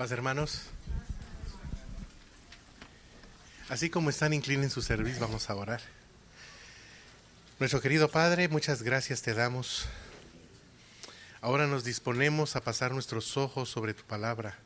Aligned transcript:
Paz, 0.00 0.12
hermanos. 0.12 0.62
Así 3.68 3.90
como 3.90 4.08
están, 4.08 4.32
inclinen 4.32 4.70
su 4.70 4.80
servicio, 4.80 5.20
vamos 5.20 5.50
a 5.50 5.54
orar. 5.54 5.82
Nuestro 7.58 7.82
querido 7.82 8.10
Padre, 8.10 8.48
muchas 8.48 8.82
gracias 8.82 9.20
te 9.20 9.34
damos. 9.34 9.84
Ahora 11.42 11.66
nos 11.66 11.84
disponemos 11.84 12.56
a 12.56 12.62
pasar 12.62 12.92
nuestros 12.92 13.36
ojos 13.36 13.68
sobre 13.68 13.92
tu 13.92 14.02
palabra, 14.04 14.56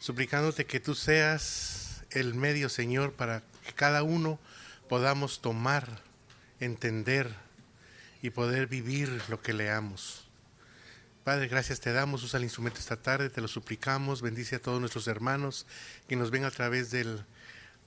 suplicándote 0.00 0.66
que 0.66 0.80
tú 0.80 0.96
seas 0.96 2.02
el 2.10 2.34
medio, 2.34 2.68
Señor, 2.68 3.12
para 3.12 3.44
que 3.64 3.72
cada 3.72 4.02
uno 4.02 4.40
podamos 4.88 5.40
tomar, 5.40 6.02
entender 6.58 7.32
y 8.20 8.30
poder 8.30 8.66
vivir 8.66 9.22
lo 9.28 9.40
que 9.40 9.52
leamos. 9.52 10.27
Padre, 11.28 11.46
gracias 11.46 11.78
te 11.78 11.92
damos, 11.92 12.22
usa 12.22 12.38
el 12.38 12.44
instrumento 12.44 12.80
esta 12.80 12.96
tarde, 12.96 13.28
te 13.28 13.42
lo 13.42 13.48
suplicamos, 13.48 14.22
bendice 14.22 14.56
a 14.56 14.62
todos 14.62 14.80
nuestros 14.80 15.06
hermanos 15.08 15.66
que 16.08 16.16
nos 16.16 16.30
ven 16.30 16.46
a 16.46 16.50
través 16.50 16.90
del, 16.90 17.22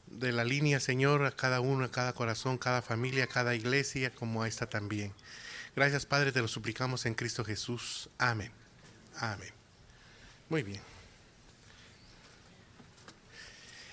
de 0.05 0.31
la 0.31 0.43
línea, 0.43 0.79
Señor, 0.79 1.25
a 1.25 1.31
cada 1.31 1.59
uno, 1.59 1.85
a 1.85 1.89
cada 1.89 2.13
corazón, 2.13 2.59
cada 2.59 2.83
familia, 2.83 3.25
cada 3.25 3.55
iglesia, 3.55 4.11
como 4.13 4.43
a 4.43 4.47
esta 4.47 4.69
también. 4.69 5.11
Gracias, 5.75 6.05
Padre, 6.05 6.31
te 6.31 6.39
lo 6.39 6.47
suplicamos 6.47 7.07
en 7.07 7.15
Cristo 7.15 7.43
Jesús. 7.43 8.11
Amén. 8.19 8.51
Amén. 9.17 9.49
Muy 10.47 10.61
bien. 10.61 10.81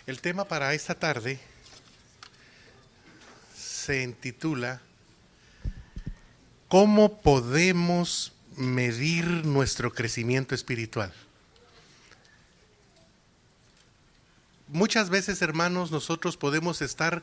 El 0.06 0.20
tema 0.20 0.44
para 0.46 0.74
esta 0.74 0.94
tarde 0.94 1.41
se 3.56 4.02
intitula 4.02 4.83
¿Cómo 6.69 7.22
podemos 7.22 8.34
medir 8.58 9.26
nuestro 9.46 9.92
crecimiento 9.92 10.54
espiritual. 10.54 11.12
Muchas 14.69 15.08
veces, 15.08 15.41
hermanos, 15.41 15.91
nosotros 15.91 16.36
podemos 16.36 16.83
estar, 16.83 17.22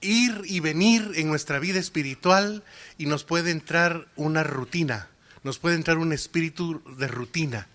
ir 0.00 0.42
y 0.44 0.60
venir 0.60 1.12
en 1.16 1.28
nuestra 1.28 1.58
vida 1.58 1.80
espiritual 1.80 2.62
y 2.96 3.06
nos 3.06 3.24
puede 3.24 3.50
entrar 3.50 4.06
una 4.14 4.44
rutina, 4.44 5.08
nos 5.42 5.58
puede 5.58 5.74
entrar 5.74 5.98
un 5.98 6.12
espíritu 6.12 6.80
de 6.96 7.08
rutina, 7.08 7.66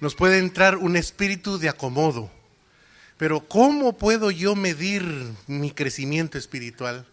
nos 0.00 0.14
puede 0.14 0.38
entrar 0.38 0.76
un 0.76 0.96
espíritu 0.96 1.58
de 1.58 1.68
acomodo. 1.68 2.30
Pero 3.18 3.46
¿cómo 3.46 3.98
puedo 3.98 4.30
yo 4.30 4.56
medir 4.56 5.04
mi 5.46 5.72
crecimiento 5.72 6.38
espiritual? 6.38 7.06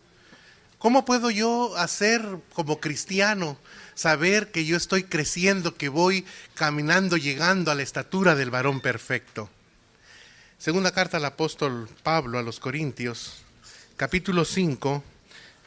¿Cómo 0.79 1.05
puedo 1.05 1.31
yo 1.31 1.75
hacer 1.75 2.23
como 2.53 2.79
cristiano 2.79 3.57
saber 3.95 4.51
que 4.51 4.63
yo 4.63 4.77
estoy 4.77 5.03
creciendo, 5.03 5.75
que 5.75 5.89
voy 5.89 6.23
caminando, 6.53 7.17
llegando 7.17 7.71
a 7.71 7.75
la 7.75 7.81
estatura 7.81 8.35
del 8.35 8.51
varón 8.51 8.79
perfecto? 8.79 9.49
Segunda 10.59 10.91
carta 10.91 11.17
al 11.17 11.25
apóstol 11.25 11.89
Pablo 12.03 12.37
a 12.37 12.43
los 12.43 12.59
Corintios, 12.59 13.41
capítulo 13.95 14.45
5, 14.45 15.03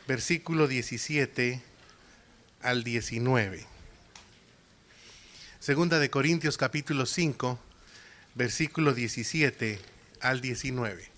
versículo 0.06 0.68
17 0.68 1.60
al 2.62 2.84
19. 2.84 3.66
Segunda 5.58 5.98
de 5.98 6.08
Corintios 6.08 6.56
capítulo 6.56 7.04
5, 7.04 7.58
versículo 8.36 8.94
17 8.94 9.80
al 10.20 10.40
19. 10.40 11.08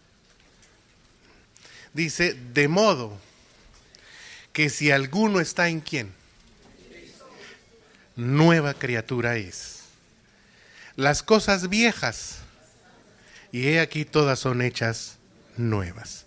Dice, 1.92 2.32
de 2.32 2.68
modo 2.68 3.20
que 4.52 4.68
si 4.68 4.90
alguno 4.90 5.40
está 5.40 5.68
en 5.68 5.80
quién, 5.80 6.12
nueva 8.16 8.74
criatura 8.74 9.36
es. 9.36 9.80
Las 10.96 11.22
cosas 11.22 11.68
viejas, 11.68 12.38
y 13.50 13.68
he 13.68 13.80
aquí 13.80 14.04
todas 14.04 14.38
son 14.38 14.60
hechas 14.60 15.16
nuevas. 15.56 16.26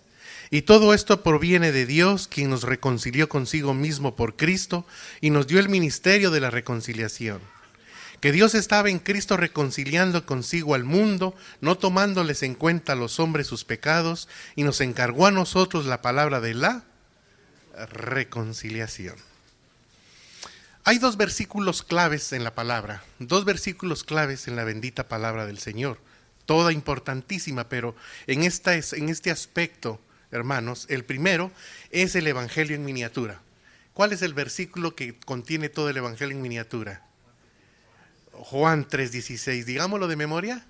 Y 0.50 0.62
todo 0.62 0.94
esto 0.94 1.22
proviene 1.22 1.72
de 1.72 1.86
Dios, 1.86 2.28
quien 2.28 2.50
nos 2.50 2.62
reconcilió 2.62 3.28
consigo 3.28 3.74
mismo 3.74 4.14
por 4.14 4.36
Cristo 4.36 4.86
y 5.20 5.30
nos 5.30 5.46
dio 5.46 5.58
el 5.58 5.68
ministerio 5.68 6.30
de 6.30 6.40
la 6.40 6.50
reconciliación. 6.50 7.40
Que 8.20 8.32
Dios 8.32 8.54
estaba 8.54 8.88
en 8.88 8.98
Cristo 8.98 9.36
reconciliando 9.36 10.24
consigo 10.24 10.74
al 10.74 10.84
mundo, 10.84 11.34
no 11.60 11.76
tomándoles 11.76 12.42
en 12.42 12.54
cuenta 12.54 12.92
a 12.92 12.96
los 12.96 13.20
hombres 13.20 13.46
sus 13.46 13.64
pecados, 13.64 14.28
y 14.54 14.62
nos 14.62 14.80
encargó 14.80 15.26
a 15.26 15.32
nosotros 15.32 15.84
la 15.84 16.00
palabra 16.00 16.40
de 16.40 16.54
la 16.54 16.84
reconciliación. 17.90 19.16
Hay 20.84 20.98
dos 20.98 21.16
versículos 21.16 21.82
claves 21.82 22.32
en 22.32 22.44
la 22.44 22.54
palabra, 22.54 23.02
dos 23.18 23.44
versículos 23.44 24.04
claves 24.04 24.46
en 24.48 24.56
la 24.56 24.64
bendita 24.64 25.08
palabra 25.08 25.44
del 25.44 25.58
Señor, 25.58 25.98
toda 26.46 26.72
importantísima, 26.72 27.68
pero 27.68 27.96
en, 28.26 28.42
esta, 28.42 28.74
en 28.74 29.08
este 29.08 29.30
aspecto, 29.30 30.00
hermanos, 30.30 30.86
el 30.88 31.04
primero 31.04 31.50
es 31.90 32.14
el 32.14 32.26
Evangelio 32.26 32.76
en 32.76 32.84
miniatura. 32.84 33.40
¿Cuál 33.94 34.12
es 34.12 34.22
el 34.22 34.34
versículo 34.34 34.94
que 34.94 35.18
contiene 35.18 35.68
todo 35.68 35.90
el 35.90 35.96
Evangelio 35.96 36.36
en 36.36 36.42
miniatura? 36.42 37.02
Juan 38.32 38.86
3:16, 38.86 39.64
digámoslo 39.64 40.08
de 40.08 40.16
memoria. 40.16 40.64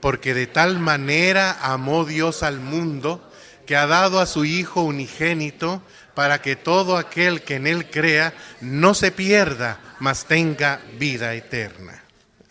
Porque 0.00 0.34
de 0.34 0.46
tal 0.46 0.78
manera 0.78 1.58
amó 1.60 2.04
Dios 2.04 2.42
al 2.42 2.58
mundo 2.58 3.22
que 3.66 3.76
ha 3.76 3.86
dado 3.86 4.18
a 4.18 4.26
su 4.26 4.44
Hijo 4.44 4.82
unigénito 4.82 5.82
para 6.14 6.42
que 6.42 6.56
todo 6.56 6.96
aquel 6.96 7.42
que 7.42 7.56
en 7.56 7.66
Él 7.66 7.90
crea 7.90 8.34
no 8.60 8.94
se 8.94 9.12
pierda, 9.12 9.80
mas 10.00 10.26
tenga 10.26 10.80
vida 10.98 11.34
eterna. 11.34 12.02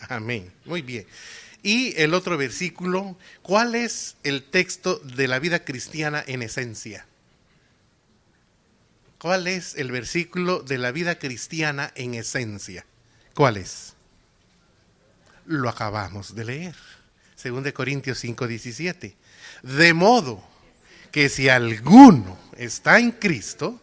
Amén. 0.08 0.52
Muy 0.64 0.82
bien. 0.82 1.06
Y 1.62 1.94
el 2.00 2.14
otro 2.14 2.36
versículo, 2.38 3.16
¿cuál 3.42 3.74
es 3.74 4.16
el 4.22 4.44
texto 4.44 4.98
de 4.98 5.28
la 5.28 5.38
vida 5.38 5.64
cristiana 5.64 6.24
en 6.26 6.42
esencia? 6.42 7.06
¿Cuál 9.18 9.46
es 9.46 9.74
el 9.74 9.92
versículo 9.92 10.60
de 10.60 10.78
la 10.78 10.92
vida 10.92 11.18
cristiana 11.18 11.92
en 11.94 12.14
esencia? 12.14 12.86
¿Cuál 13.34 13.58
es? 13.58 13.94
Lo 15.44 15.68
acabamos 15.68 16.34
de 16.34 16.44
leer. 16.44 16.74
Según 17.36 17.62
de 17.62 17.74
Corintios 17.74 18.18
5, 18.18 18.46
17. 18.46 19.16
De 19.62 19.94
modo 19.94 20.42
que 21.10 21.28
si 21.28 21.48
alguno 21.48 22.38
está 22.56 22.98
en 22.98 23.10
Cristo, 23.12 23.80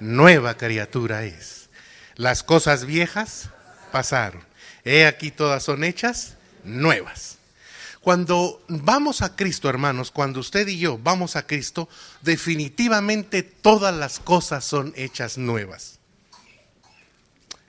nueva 0.00 0.56
criatura 0.56 1.24
es. 1.24 1.68
Las 2.16 2.42
cosas 2.42 2.86
viejas 2.86 3.50
pasaron. 3.92 4.42
He 4.84 5.06
aquí 5.06 5.30
todas 5.30 5.62
son 5.62 5.84
hechas 5.84 6.36
nuevas. 6.64 7.38
Cuando 8.00 8.62
vamos 8.68 9.20
a 9.20 9.34
Cristo, 9.34 9.68
hermanos, 9.68 10.12
cuando 10.12 10.38
usted 10.38 10.68
y 10.68 10.78
yo 10.78 10.96
vamos 10.96 11.34
a 11.34 11.44
Cristo, 11.44 11.88
definitivamente 12.22 13.42
todas 13.42 13.94
las 13.94 14.20
cosas 14.20 14.64
son 14.64 14.92
hechas 14.96 15.38
nuevas. 15.38 15.98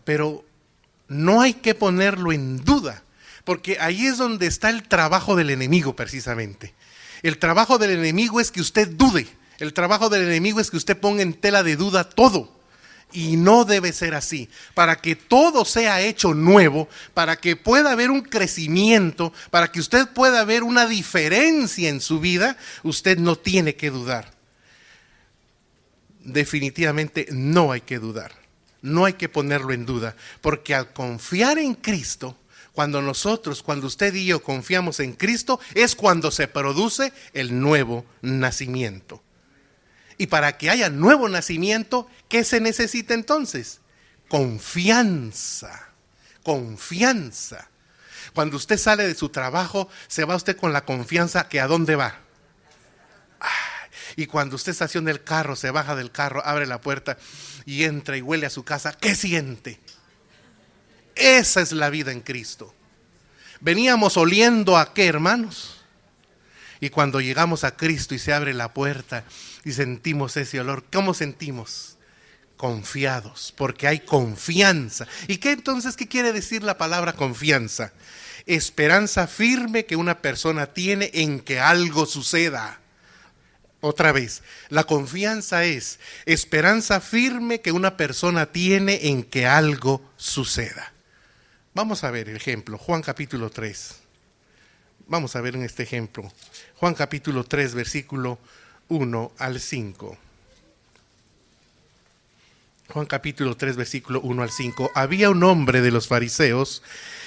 Pero 0.03 0.45
no 1.07 1.41
hay 1.41 1.55
que 1.55 1.73
ponerlo 1.73 2.31
en 2.31 2.63
duda, 2.63 3.03
porque 3.45 3.79
ahí 3.79 4.05
es 4.05 4.19
donde 4.19 4.45
está 4.45 4.69
el 4.69 4.87
trabajo 4.87 5.35
del 5.35 5.49
enemigo 5.49 5.95
precisamente. 5.95 6.75
El 7.27 7.39
trabajo 7.39 7.77
del 7.77 7.91
enemigo 7.91 8.39
es 8.39 8.51
que 8.51 8.61
usted 8.61 8.87
dude. 8.87 9.27
El 9.59 9.73
trabajo 9.73 10.07
del 10.07 10.23
enemigo 10.23 10.61
es 10.61 10.71
que 10.71 10.77
usted 10.77 10.97
ponga 10.97 11.23
en 11.23 11.33
tela 11.33 11.61
de 11.61 11.75
duda 11.75 12.09
todo. 12.09 12.55
Y 13.11 13.35
no 13.35 13.65
debe 13.65 13.91
ser 13.91 14.15
así. 14.15 14.47
Para 14.73 14.95
que 14.95 15.17
todo 15.17 15.65
sea 15.65 15.99
hecho 15.99 16.33
nuevo, 16.33 16.87
para 17.13 17.35
que 17.35 17.57
pueda 17.57 17.91
haber 17.91 18.11
un 18.11 18.21
crecimiento, 18.21 19.33
para 19.51 19.73
que 19.73 19.81
usted 19.81 20.07
pueda 20.07 20.45
ver 20.45 20.63
una 20.63 20.87
diferencia 20.87 21.89
en 21.89 21.99
su 21.99 22.21
vida, 22.21 22.55
usted 22.83 23.17
no 23.17 23.35
tiene 23.35 23.75
que 23.75 23.89
dudar. 23.89 24.31
Definitivamente 26.21 27.27
no 27.29 27.73
hay 27.73 27.81
que 27.81 27.99
dudar. 27.99 28.31
No 28.81 29.03
hay 29.03 29.15
que 29.15 29.27
ponerlo 29.27 29.73
en 29.73 29.85
duda. 29.85 30.15
Porque 30.39 30.73
al 30.73 30.93
confiar 30.93 31.57
en 31.57 31.73
Cristo, 31.73 32.37
cuando 32.77 33.01
nosotros, 33.01 33.63
cuando 33.63 33.87
usted 33.87 34.13
y 34.13 34.27
yo 34.27 34.43
confiamos 34.43 34.99
en 34.99 35.13
Cristo, 35.13 35.59
es 35.73 35.95
cuando 35.95 36.29
se 36.29 36.47
produce 36.47 37.11
el 37.33 37.59
nuevo 37.59 38.05
nacimiento. 38.21 39.23
Y 40.19 40.27
para 40.27 40.59
que 40.59 40.69
haya 40.69 40.87
nuevo 40.91 41.27
nacimiento, 41.27 42.07
¿qué 42.29 42.43
se 42.43 42.61
necesita 42.61 43.15
entonces? 43.15 43.79
Confianza, 44.27 45.89
confianza. 46.43 47.67
Cuando 48.35 48.57
usted 48.57 48.77
sale 48.77 49.07
de 49.07 49.15
su 49.15 49.29
trabajo, 49.29 49.89
se 50.07 50.25
va 50.25 50.35
usted 50.35 50.55
con 50.55 50.71
la 50.71 50.85
confianza 50.85 51.49
que 51.49 51.59
a 51.59 51.65
dónde 51.65 51.95
va. 51.95 52.19
Y 54.15 54.27
cuando 54.27 54.55
usted 54.55 54.73
estaciona 54.73 55.09
el 55.09 55.23
carro, 55.23 55.55
se 55.55 55.71
baja 55.71 55.95
del 55.95 56.11
carro, 56.11 56.45
abre 56.45 56.67
la 56.67 56.79
puerta 56.79 57.17
y 57.65 57.85
entra 57.85 58.17
y 58.17 58.21
huele 58.21 58.45
a 58.45 58.51
su 58.51 58.63
casa, 58.63 58.93
¿qué 58.93 59.15
siente? 59.15 59.79
Esa 61.19 61.61
es 61.61 61.71
la 61.71 61.89
vida 61.89 62.11
en 62.11 62.21
Cristo. 62.21 62.73
Veníamos 63.59 64.17
oliendo 64.17 64.77
a 64.77 64.93
qué, 64.93 65.07
hermanos. 65.07 65.81
Y 66.79 66.89
cuando 66.89 67.21
llegamos 67.21 67.63
a 67.63 67.75
Cristo 67.75 68.13
y 68.13 68.19
se 68.19 68.33
abre 68.33 68.53
la 68.53 68.73
puerta 68.73 69.23
y 69.63 69.71
sentimos 69.71 70.37
ese 70.37 70.59
olor, 70.59 70.83
¿cómo 70.91 71.13
sentimos? 71.13 71.97
Confiados, 72.55 73.53
porque 73.57 73.87
hay 73.87 73.99
confianza. 73.99 75.07
¿Y 75.27 75.37
qué 75.37 75.51
entonces, 75.51 75.95
qué 75.95 76.07
quiere 76.07 76.33
decir 76.33 76.63
la 76.63 76.77
palabra 76.77 77.13
confianza? 77.13 77.93
esperanza 78.47 79.27
firme 79.27 79.85
que 79.85 79.95
una 79.95 80.21
persona 80.21 80.67
tiene 80.67 81.11
en 81.13 81.41
que 81.41 81.59
algo 81.59 82.05
suceda. 82.05 82.79
Otra 83.81 84.11
vez, 84.11 84.41
la 84.69 84.85
confianza 84.85 85.65
es 85.65 85.99
esperanza 86.25 86.99
firme 86.99 87.61
que 87.61 87.71
una 87.71 87.95
persona 87.95 88.47
tiene 88.47 89.09
en 89.09 89.23
que 89.23 89.45
algo 89.45 90.01
suceda. 90.15 90.93
Vamos 91.77 92.03
a 92.03 92.09
ver 92.09 92.27
el 92.27 92.35
ejemplo, 92.37 92.79
Juan 92.79 93.03
capítulo 93.03 93.51
3. 93.51 93.97
Vamos 95.05 95.35
a 95.35 95.41
ver 95.41 95.55
en 95.55 95.61
este 95.61 95.83
ejemplo, 95.83 96.27
Juan 96.77 96.95
capítulo 96.95 97.43
3, 97.43 97.75
versículo 97.75 98.39
1 98.87 99.31
al 99.37 99.59
5. 99.59 100.17
Juan 102.87 103.05
capítulo 103.05 103.55
3, 103.55 103.75
versículo 103.75 104.21
1 104.21 104.41
al 104.41 104.49
5. 104.49 104.89
Había 104.95 105.29
un 105.29 105.43
hombre 105.43 105.81
de 105.81 105.91
los 105.91 106.07
fariseos 106.07 106.81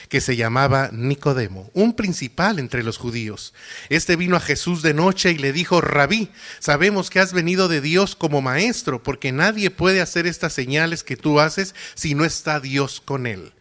que 0.08 0.20
se 0.20 0.34
llamaba 0.34 0.90
Nicodemo, 0.92 1.70
un 1.72 1.94
principal 1.94 2.58
entre 2.58 2.82
los 2.82 2.98
judíos. 2.98 3.54
Este 3.88 4.16
vino 4.16 4.34
a 4.34 4.40
Jesús 4.40 4.82
de 4.82 4.94
noche 4.94 5.30
y 5.30 5.38
le 5.38 5.52
dijo, 5.52 5.80
Rabí, 5.80 6.28
sabemos 6.58 7.08
que 7.08 7.20
has 7.20 7.32
venido 7.32 7.68
de 7.68 7.80
Dios 7.80 8.16
como 8.16 8.42
maestro, 8.42 9.00
porque 9.00 9.30
nadie 9.30 9.70
puede 9.70 10.00
hacer 10.00 10.26
estas 10.26 10.52
señales 10.52 11.04
que 11.04 11.16
tú 11.16 11.38
haces 11.38 11.76
si 11.94 12.16
no 12.16 12.24
está 12.24 12.58
Dios 12.58 13.00
con 13.00 13.28
él. 13.28 13.52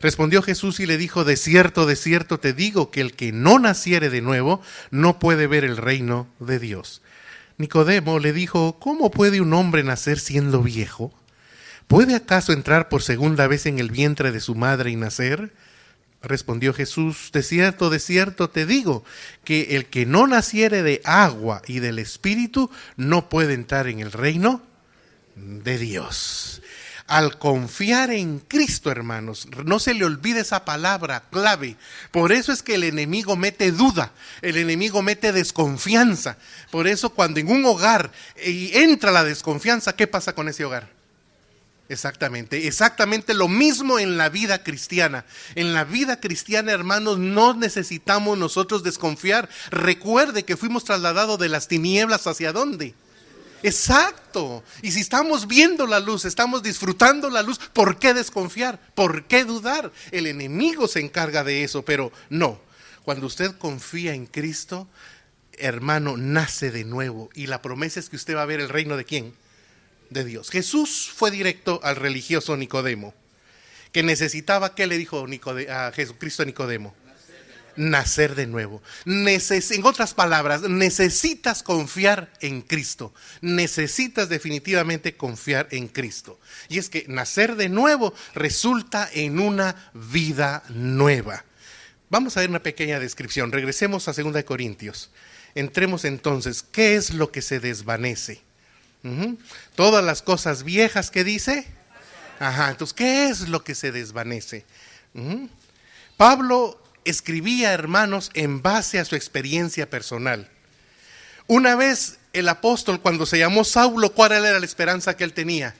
Respondió 0.00 0.42
Jesús 0.42 0.80
y 0.80 0.86
le 0.86 0.98
dijo, 0.98 1.24
de 1.24 1.36
cierto, 1.36 1.86
de 1.86 1.96
cierto 1.96 2.38
te 2.38 2.52
digo 2.52 2.90
que 2.90 3.00
el 3.00 3.14
que 3.14 3.32
no 3.32 3.58
naciere 3.58 4.10
de 4.10 4.20
nuevo 4.20 4.60
no 4.90 5.18
puede 5.18 5.46
ver 5.46 5.64
el 5.64 5.76
reino 5.76 6.28
de 6.38 6.58
Dios. 6.58 7.02
Nicodemo 7.58 8.18
le 8.18 8.32
dijo, 8.32 8.78
¿cómo 8.78 9.10
puede 9.10 9.40
un 9.40 9.54
hombre 9.54 9.82
nacer 9.82 10.18
siendo 10.18 10.62
viejo? 10.62 11.12
¿Puede 11.86 12.14
acaso 12.14 12.52
entrar 12.52 12.88
por 12.88 13.02
segunda 13.02 13.46
vez 13.46 13.66
en 13.66 13.78
el 13.78 13.90
vientre 13.90 14.32
de 14.32 14.40
su 14.40 14.54
madre 14.54 14.90
y 14.90 14.96
nacer? 14.96 15.52
Respondió 16.22 16.74
Jesús, 16.74 17.30
de 17.32 17.42
cierto, 17.42 17.88
de 17.88 18.00
cierto 18.00 18.50
te 18.50 18.66
digo, 18.66 19.04
que 19.44 19.76
el 19.76 19.86
que 19.86 20.04
no 20.04 20.26
naciere 20.26 20.82
de 20.82 21.00
agua 21.04 21.62
y 21.66 21.78
del 21.78 21.98
Espíritu 21.98 22.70
no 22.96 23.28
puede 23.28 23.54
entrar 23.54 23.86
en 23.86 24.00
el 24.00 24.12
reino 24.12 24.62
de 25.36 25.78
Dios. 25.78 26.62
Al 27.06 27.38
confiar 27.38 28.10
en 28.10 28.40
Cristo, 28.40 28.90
hermanos, 28.90 29.46
no 29.64 29.78
se 29.78 29.94
le 29.94 30.04
olvide 30.04 30.40
esa 30.40 30.64
palabra 30.64 31.22
clave. 31.30 31.76
Por 32.10 32.32
eso 32.32 32.52
es 32.52 32.64
que 32.64 32.74
el 32.74 32.82
enemigo 32.82 33.36
mete 33.36 33.70
duda, 33.70 34.12
el 34.42 34.56
enemigo 34.56 35.02
mete 35.02 35.32
desconfianza. 35.32 36.36
Por 36.72 36.88
eso 36.88 37.10
cuando 37.10 37.38
en 37.38 37.48
un 37.48 37.64
hogar 37.64 38.10
entra 38.36 39.12
la 39.12 39.22
desconfianza, 39.22 39.94
¿qué 39.94 40.08
pasa 40.08 40.34
con 40.34 40.48
ese 40.48 40.64
hogar? 40.64 40.96
Exactamente, 41.88 42.66
exactamente 42.66 43.32
lo 43.32 43.46
mismo 43.46 44.00
en 44.00 44.16
la 44.16 44.28
vida 44.28 44.64
cristiana. 44.64 45.24
En 45.54 45.72
la 45.74 45.84
vida 45.84 46.18
cristiana, 46.18 46.72
hermanos, 46.72 47.18
no 47.20 47.54
necesitamos 47.54 48.36
nosotros 48.36 48.82
desconfiar. 48.82 49.48
Recuerde 49.70 50.44
que 50.44 50.56
fuimos 50.56 50.82
trasladados 50.82 51.38
de 51.38 51.48
las 51.48 51.68
tinieblas 51.68 52.26
hacia 52.26 52.52
dónde. 52.52 52.96
Exacto. 53.66 54.62
Y 54.82 54.92
si 54.92 55.00
estamos 55.00 55.46
viendo 55.46 55.86
la 55.86 56.00
luz, 56.00 56.24
estamos 56.24 56.62
disfrutando 56.62 57.30
la 57.30 57.42
luz, 57.42 57.58
¿por 57.72 57.98
qué 57.98 58.14
desconfiar? 58.14 58.78
¿Por 58.94 59.24
qué 59.24 59.44
dudar? 59.44 59.92
El 60.10 60.26
enemigo 60.26 60.88
se 60.88 61.00
encarga 61.00 61.44
de 61.44 61.64
eso, 61.64 61.82
pero 61.82 62.12
no. 62.30 62.60
Cuando 63.04 63.26
usted 63.26 63.56
confía 63.58 64.14
en 64.14 64.26
Cristo, 64.26 64.88
hermano, 65.58 66.16
nace 66.16 66.70
de 66.70 66.84
nuevo. 66.84 67.30
Y 67.34 67.46
la 67.46 67.62
promesa 67.62 68.00
es 68.00 68.08
que 68.08 68.16
usted 68.16 68.36
va 68.36 68.42
a 68.42 68.46
ver 68.46 68.60
el 68.60 68.68
reino 68.68 68.96
de 68.96 69.04
quién? 69.04 69.34
de 70.10 70.24
Dios. 70.24 70.50
Jesús 70.50 71.10
fue 71.14 71.30
directo 71.30 71.80
al 71.82 71.96
religioso 71.96 72.56
Nicodemo, 72.56 73.14
que 73.92 74.02
necesitaba, 74.02 74.74
¿qué 74.74 74.86
le 74.86 74.98
dijo 74.98 75.26
a 75.70 75.92
Jesucristo 75.92 76.42
a 76.42 76.46
Nicodemo? 76.46 76.94
Nacer 77.76 78.34
de 78.34 78.46
nuevo. 78.46 78.82
en 79.04 79.84
otras 79.84 80.14
palabras, 80.14 80.62
necesitas 80.62 81.62
confiar 81.62 82.32
en 82.40 82.62
Cristo. 82.62 83.12
Necesitas 83.40 84.28
definitivamente 84.28 85.16
confiar 85.16 85.68
en 85.70 85.88
Cristo. 85.88 86.40
Y 86.68 86.78
es 86.78 86.88
que 86.88 87.04
nacer 87.08 87.56
de 87.56 87.68
nuevo 87.68 88.14
resulta 88.34 89.08
en 89.12 89.38
una 89.38 89.90
vida 89.92 90.62
nueva. 90.68 91.44
Vamos 92.08 92.36
a 92.36 92.40
ver 92.40 92.50
una 92.50 92.62
pequeña 92.62 93.00
descripción. 93.00 93.52
Regresemos 93.52 94.08
a 94.08 94.12
2 94.12 94.44
Corintios. 94.44 95.10
Entremos 95.54 96.04
entonces, 96.04 96.62
¿qué 96.62 96.96
es 96.96 97.14
lo 97.14 97.32
que 97.32 97.42
se 97.42 97.60
desvanece? 97.60 98.42
Todas 99.74 100.04
las 100.04 100.22
cosas 100.22 100.64
viejas 100.64 101.10
que 101.10 101.24
dice. 101.24 101.66
Ajá, 102.38 102.70
entonces, 102.70 102.94
¿qué 102.94 103.28
es 103.28 103.48
lo 103.48 103.64
que 103.64 103.74
se 103.74 103.92
desvanece? 103.92 104.64
Pablo 106.16 106.82
escribía, 107.06 107.72
hermanos, 107.72 108.30
en 108.34 108.62
base 108.62 108.98
a 108.98 109.04
su 109.04 109.16
experiencia 109.16 109.88
personal. 109.88 110.50
Una 111.46 111.76
vez 111.76 112.18
el 112.32 112.48
apóstol, 112.48 113.00
cuando 113.00 113.24
se 113.24 113.38
llamó 113.38 113.64
Saulo, 113.64 114.12
¿cuál 114.12 114.32
era 114.32 114.58
la 114.58 114.66
esperanza 114.66 115.16
que 115.16 115.24
él 115.24 115.32
tenía? 115.32 115.74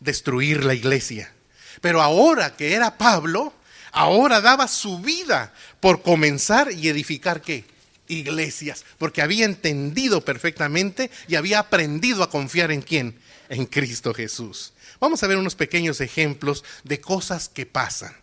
Destruir 0.00 0.64
la 0.64 0.74
iglesia. 0.74 1.32
Pero 1.80 2.00
ahora 2.00 2.56
que 2.56 2.74
era 2.74 2.96
Pablo, 2.96 3.52
ahora 3.90 4.40
daba 4.40 4.68
su 4.68 5.00
vida 5.00 5.52
por 5.80 6.02
comenzar 6.02 6.72
y 6.72 6.88
edificar 6.88 7.42
qué? 7.42 7.64
iglesias, 8.08 8.84
porque 8.98 9.22
había 9.22 9.44
entendido 9.44 10.24
perfectamente 10.24 11.10
y 11.28 11.36
había 11.36 11.58
aprendido 11.58 12.22
a 12.22 12.30
confiar 12.30 12.70
en 12.70 12.82
quién, 12.82 13.18
en 13.48 13.66
Cristo 13.66 14.14
Jesús. 14.14 14.72
Vamos 15.00 15.22
a 15.22 15.26
ver 15.26 15.38
unos 15.38 15.54
pequeños 15.54 16.00
ejemplos 16.00 16.64
de 16.84 17.00
cosas 17.00 17.48
que 17.48 17.66
pasan. 17.66 18.14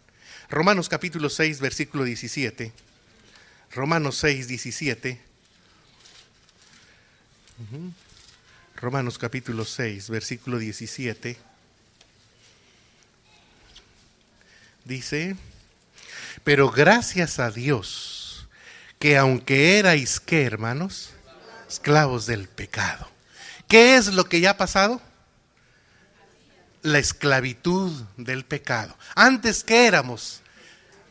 Romanos 0.50 0.90
capítulo 0.90 1.30
6, 1.30 1.60
versículo 1.60 2.04
17. 2.04 2.74
Romanos 3.72 4.18
6, 4.18 4.48
17. 4.48 5.22
Romanos 8.76 9.20
capítulo 9.20 9.64
6, 9.64 10.10
versículo 10.10 10.58
17. 10.58 11.38
Dice, 14.86 15.36
pero 16.44 16.72
gracias 16.72 17.38
a 17.38 17.52
Dios 17.52 18.48
que 18.98 19.18
aunque 19.18 19.78
erais, 19.78 20.20
¿qué 20.20 20.46
hermanos? 20.46 21.12
Esclavos 21.70 22.26
del 22.26 22.48
pecado. 22.48 23.08
¿Qué 23.68 23.98
es 23.98 24.08
lo 24.08 24.26
que 24.26 24.40
ya 24.42 24.52
ha 24.52 24.58
pasado? 24.58 25.00
La 26.82 27.00
esclavitud 27.00 27.92
del 28.18 28.46
pecado. 28.46 28.98
Antes 29.16 29.64
que 29.64 29.86
éramos 29.88 30.42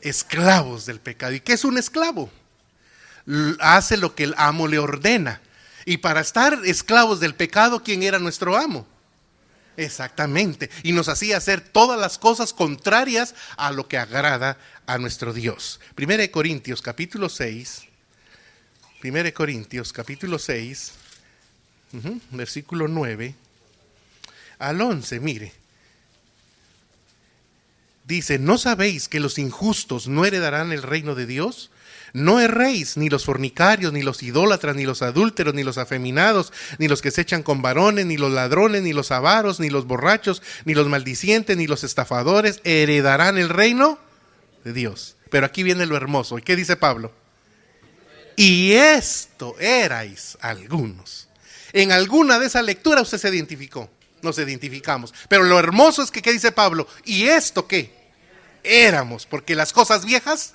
esclavos 0.00 0.86
del 0.86 1.00
pecado. 1.00 1.32
¿Y 1.32 1.40
qué 1.40 1.52
es 1.52 1.64
un 1.64 1.78
esclavo? 1.78 2.30
Hace 3.60 3.96
lo 3.96 4.14
que 4.14 4.24
el 4.24 4.34
amo 4.38 4.66
le 4.66 4.78
ordena. 4.78 5.40
Y 5.84 5.98
para 5.98 6.20
estar 6.20 6.58
esclavos 6.64 7.20
del 7.20 7.34
pecado, 7.34 7.82
¿quién 7.82 8.02
era 8.02 8.18
nuestro 8.18 8.56
amo? 8.56 8.86
Exactamente. 9.76 10.70
Y 10.82 10.92
nos 10.92 11.08
hacía 11.08 11.36
hacer 11.36 11.60
todas 11.60 12.00
las 12.00 12.18
cosas 12.18 12.52
contrarias 12.52 13.34
a 13.56 13.70
lo 13.70 13.86
que 13.86 13.98
agrada 13.98 14.58
a 14.86 14.98
nuestro 14.98 15.32
Dios. 15.32 15.80
Primera 15.94 16.26
Corintios 16.30 16.82
capítulo 16.82 17.28
6. 17.28 17.84
Primera 19.00 19.24
de 19.24 19.32
Corintios 19.32 19.92
capítulo 19.92 20.38
6. 20.38 20.92
versículo 22.32 22.88
9 22.88 23.34
al 24.58 24.80
11, 24.80 25.20
mire. 25.20 25.57
Dice, 28.08 28.38
¿no 28.38 28.56
sabéis 28.56 29.06
que 29.06 29.20
los 29.20 29.38
injustos 29.38 30.08
no 30.08 30.24
heredarán 30.24 30.72
el 30.72 30.82
reino 30.82 31.14
de 31.14 31.26
Dios? 31.26 31.70
No 32.14 32.40
erréis, 32.40 32.96
ni 32.96 33.10
los 33.10 33.26
fornicarios, 33.26 33.92
ni 33.92 34.00
los 34.00 34.22
idólatras, 34.22 34.74
ni 34.74 34.84
los 34.84 35.02
adúlteros, 35.02 35.52
ni 35.52 35.62
los 35.62 35.76
afeminados, 35.76 36.50
ni 36.78 36.88
los 36.88 37.02
que 37.02 37.10
se 37.10 37.20
echan 37.20 37.42
con 37.42 37.60
varones, 37.60 38.06
ni 38.06 38.16
los 38.16 38.32
ladrones, 38.32 38.80
ni 38.80 38.94
los 38.94 39.12
avaros, 39.12 39.60
ni 39.60 39.68
los 39.68 39.86
borrachos, 39.86 40.42
ni 40.64 40.72
los 40.72 40.88
maldicientes, 40.88 41.54
ni 41.58 41.66
los 41.66 41.84
estafadores 41.84 42.62
heredarán 42.64 43.36
el 43.36 43.50
reino 43.50 43.98
de 44.64 44.72
Dios. 44.72 45.16
Pero 45.28 45.44
aquí 45.44 45.62
viene 45.62 45.84
lo 45.84 45.94
hermoso. 45.94 46.38
¿Y 46.38 46.42
qué 46.42 46.56
dice 46.56 46.76
Pablo? 46.76 47.12
Y 48.36 48.72
esto 48.72 49.54
erais 49.60 50.38
algunos. 50.40 51.28
En 51.74 51.92
alguna 51.92 52.38
de 52.38 52.46
esas 52.46 52.64
lecturas 52.64 53.02
usted 53.02 53.18
se 53.18 53.28
identificó. 53.28 53.90
Nos 54.22 54.38
identificamos. 54.38 55.12
Pero 55.28 55.44
lo 55.44 55.58
hermoso 55.58 56.02
es 56.02 56.10
que, 56.10 56.22
¿qué 56.22 56.32
dice 56.32 56.52
Pablo? 56.52 56.88
¿Y 57.04 57.24
esto 57.24 57.66
qué? 57.68 57.97
Éramos, 58.62 59.26
porque 59.26 59.54
las 59.54 59.72
cosas 59.72 60.04
viejas 60.04 60.54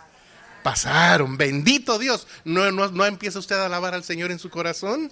pasaron. 0.64 1.38
Bendito 1.38 2.00
Dios. 2.00 2.28
¿No, 2.46 2.72
no, 2.72 3.06
empieza 3.06 3.40
usted 3.40 3.56
a 3.56 3.66
alabar 3.66 3.94
al 3.94 4.04
Señor 4.04 4.32
en 4.32 4.40
su 4.40 4.50
corazón? 4.50 5.12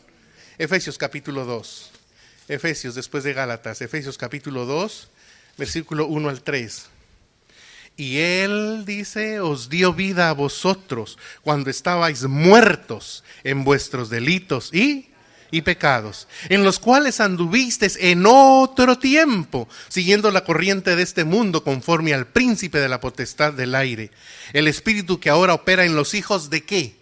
Efesios 0.57 0.97
capítulo 0.97 1.45
2. 1.45 1.91
Efesios 2.47 2.95
después 2.95 3.23
de 3.23 3.33
Gálatas. 3.33 3.81
Efesios 3.81 4.17
capítulo 4.17 4.65
2, 4.65 5.09
versículo 5.57 6.07
1 6.07 6.29
al 6.29 6.41
3. 6.41 6.85
Y 7.97 8.17
Él 8.17 8.83
dice, 8.85 9.41
os 9.41 9.69
dio 9.69 9.93
vida 9.93 10.29
a 10.29 10.33
vosotros 10.33 11.17
cuando 11.43 11.69
estabais 11.69 12.23
muertos 12.23 13.23
en 13.43 13.63
vuestros 13.63 14.09
delitos 14.09 14.73
y 14.73 15.10
y 15.51 15.61
pecados, 15.61 16.27
en 16.49 16.63
los 16.63 16.79
cuales 16.79 17.19
anduvisteis 17.19 17.97
en 17.99 18.25
otro 18.25 18.97
tiempo, 18.97 19.67
siguiendo 19.89 20.31
la 20.31 20.43
corriente 20.43 20.95
de 20.95 21.03
este 21.03 21.25
mundo 21.25 21.63
conforme 21.63 22.13
al 22.13 22.27
príncipe 22.27 22.79
de 22.79 22.89
la 22.89 23.01
potestad 23.01 23.53
del 23.53 23.75
aire, 23.75 24.11
el 24.53 24.67
espíritu 24.67 25.19
que 25.19 25.29
ahora 25.29 25.53
opera 25.53 25.85
en 25.85 25.95
los 25.95 26.13
hijos 26.13 26.49
de 26.49 26.63
qué? 26.63 26.95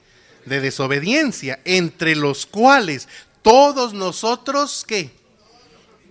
De 0.46 0.60
desobediencia, 0.60 1.60
entre 1.64 2.16
los 2.16 2.46
cuales 2.46 3.08
todos 3.44 3.94
nosotros 3.94 4.84
qué? 4.88 5.12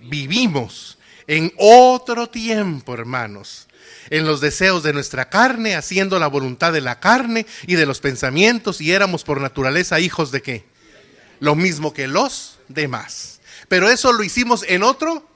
Vivimos 0.02 0.96
en 1.26 1.52
otro 1.58 2.28
tiempo, 2.28 2.94
hermanos 2.94 3.68
en 4.10 4.26
los 4.26 4.40
deseos 4.40 4.82
de 4.82 4.92
nuestra 4.92 5.28
carne, 5.28 5.76
haciendo 5.76 6.18
la 6.18 6.28
voluntad 6.28 6.72
de 6.72 6.80
la 6.80 7.00
carne 7.00 7.46
y 7.66 7.74
de 7.74 7.84
los 7.84 8.00
pensamientos, 8.00 8.80
y 8.80 8.92
éramos 8.92 9.24
por 9.24 9.40
naturaleza 9.40 10.00
hijos 10.00 10.30
de 10.30 10.42
qué? 10.42 10.77
Lo 11.40 11.54
mismo 11.54 11.92
que 11.92 12.08
los 12.08 12.58
demás. 12.68 13.40
Pero 13.68 13.88
eso 13.90 14.12
lo 14.12 14.22
hicimos 14.22 14.64
en 14.68 14.82
otro, 14.82 15.26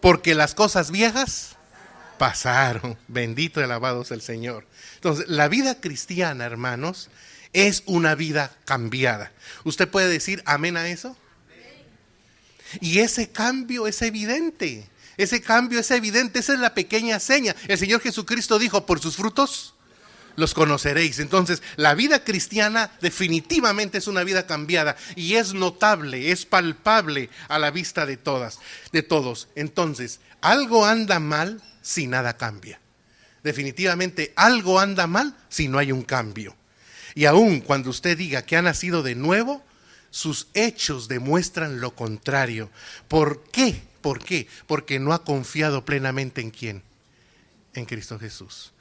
porque 0.00 0.34
las 0.34 0.54
cosas 0.54 0.90
viejas 0.90 1.56
pasaron. 2.18 2.98
Bendito 3.08 3.60
y 3.60 3.64
alabado 3.64 4.04
sea 4.04 4.14
el 4.14 4.22
Señor. 4.22 4.66
Entonces, 4.96 5.28
la 5.28 5.48
vida 5.48 5.80
cristiana, 5.80 6.44
hermanos, 6.44 7.10
es 7.52 7.82
una 7.86 8.14
vida 8.14 8.56
cambiada. 8.64 9.32
¿Usted 9.64 9.88
puede 9.88 10.08
decir 10.08 10.42
amén 10.46 10.76
a 10.76 10.88
eso? 10.88 11.16
Y 12.80 13.00
ese 13.00 13.30
cambio 13.30 13.86
es 13.86 14.00
evidente. 14.02 14.88
Ese 15.16 15.40
cambio 15.40 15.80
es 15.80 15.90
evidente. 15.90 16.38
Esa 16.38 16.54
es 16.54 16.60
la 16.60 16.74
pequeña 16.74 17.18
seña. 17.18 17.56
El 17.66 17.78
Señor 17.78 18.00
Jesucristo 18.00 18.58
dijo, 18.58 18.86
por 18.86 19.00
sus 19.00 19.16
frutos 19.16 19.74
los 20.40 20.54
conoceréis. 20.54 21.20
Entonces, 21.20 21.62
la 21.76 21.94
vida 21.94 22.24
cristiana 22.24 22.90
definitivamente 23.00 23.98
es 23.98 24.08
una 24.08 24.24
vida 24.24 24.46
cambiada 24.46 24.96
y 25.14 25.34
es 25.34 25.54
notable, 25.54 26.32
es 26.32 26.46
palpable 26.46 27.30
a 27.48 27.58
la 27.58 27.70
vista 27.70 28.06
de 28.06 28.16
todas, 28.16 28.58
de 28.90 29.02
todos. 29.02 29.48
Entonces, 29.54 30.20
algo 30.40 30.84
anda 30.84 31.20
mal 31.20 31.62
si 31.82 32.06
nada 32.08 32.36
cambia. 32.36 32.80
Definitivamente 33.44 34.32
algo 34.36 34.80
anda 34.80 35.06
mal 35.06 35.36
si 35.48 35.68
no 35.68 35.78
hay 35.78 35.92
un 35.92 36.02
cambio. 36.02 36.56
Y 37.14 37.26
aun 37.26 37.60
cuando 37.60 37.90
usted 37.90 38.16
diga 38.16 38.42
que 38.42 38.56
ha 38.56 38.62
nacido 38.62 39.02
de 39.02 39.14
nuevo, 39.14 39.64
sus 40.10 40.48
hechos 40.54 41.08
demuestran 41.08 41.80
lo 41.80 41.94
contrario. 41.94 42.70
¿Por 43.08 43.44
qué? 43.44 43.82
¿Por 44.00 44.24
qué? 44.24 44.48
Porque 44.66 44.98
no 44.98 45.12
ha 45.12 45.24
confiado 45.24 45.84
plenamente 45.84 46.40
en 46.40 46.50
quién? 46.50 46.82
En 47.74 47.84
Cristo 47.84 48.18
Jesús 48.18 48.72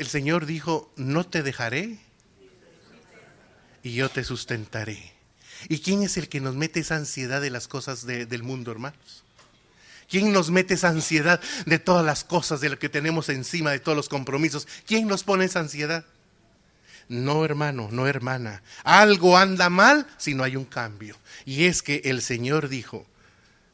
el 0.00 0.08
Señor 0.08 0.46
dijo, 0.46 0.90
no 0.96 1.26
te 1.26 1.42
dejaré 1.42 1.98
y 3.82 3.92
yo 3.92 4.08
te 4.08 4.24
sustentaré. 4.24 5.12
¿Y 5.68 5.80
quién 5.80 6.02
es 6.02 6.16
el 6.16 6.30
que 6.30 6.40
nos 6.40 6.54
mete 6.54 6.80
esa 6.80 6.96
ansiedad 6.96 7.42
de 7.42 7.50
las 7.50 7.68
cosas 7.68 8.06
del 8.06 8.42
mundo, 8.42 8.72
hermanos? 8.72 9.24
¿Quién 10.08 10.32
nos 10.32 10.50
mete 10.50 10.72
esa 10.72 10.88
ansiedad 10.88 11.38
de 11.66 11.78
todas 11.78 12.02
las 12.02 12.24
cosas, 12.24 12.62
de 12.62 12.70
lo 12.70 12.78
que 12.78 12.88
tenemos 12.88 13.28
encima, 13.28 13.72
de 13.72 13.78
todos 13.78 13.94
los 13.94 14.08
compromisos? 14.08 14.66
¿Quién 14.86 15.06
nos 15.06 15.22
pone 15.22 15.44
esa 15.44 15.60
ansiedad? 15.60 16.06
No, 17.08 17.44
hermano, 17.44 17.90
no, 17.92 18.06
hermana. 18.06 18.62
Algo 18.84 19.36
anda 19.36 19.68
mal 19.68 20.06
si 20.16 20.32
no 20.34 20.44
hay 20.44 20.56
un 20.56 20.64
cambio. 20.64 21.14
Y 21.44 21.66
es 21.66 21.82
que 21.82 22.00
el 22.06 22.22
Señor 22.22 22.70
dijo, 22.70 23.06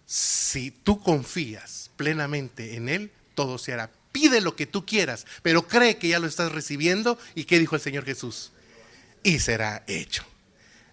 si 0.06 0.72
tú 0.72 1.00
confías 1.00 1.92
plenamente 1.96 2.74
en 2.74 2.88
Él, 2.88 3.12
todo 3.36 3.58
se 3.58 3.72
hará 3.72 3.92
pide 4.16 4.40
lo 4.40 4.56
que 4.56 4.64
tú 4.64 4.86
quieras, 4.86 5.26
pero 5.42 5.68
cree 5.68 5.98
que 5.98 6.08
ya 6.08 6.18
lo 6.18 6.26
estás 6.26 6.50
recibiendo. 6.50 7.18
¿Y 7.34 7.44
qué 7.44 7.58
dijo 7.58 7.76
el 7.76 7.82
Señor 7.82 8.06
Jesús? 8.06 8.50
Y 9.22 9.40
será 9.40 9.84
hecho. 9.86 10.24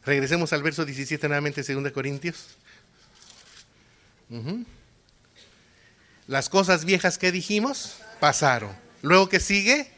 Regresemos 0.05 0.51
al 0.51 0.61
verso 0.61 0.83
17 0.83 1.25
nuevamente, 1.29 1.63
2 1.63 1.91
Corintios. 1.93 2.57
Las 6.27 6.49
cosas 6.49 6.83
viejas 6.83 7.17
que 7.17 7.31
dijimos 7.31 7.95
pasaron. 8.19 8.75
Luego 9.01 9.29
que 9.29 9.39
sigue, 9.39 9.89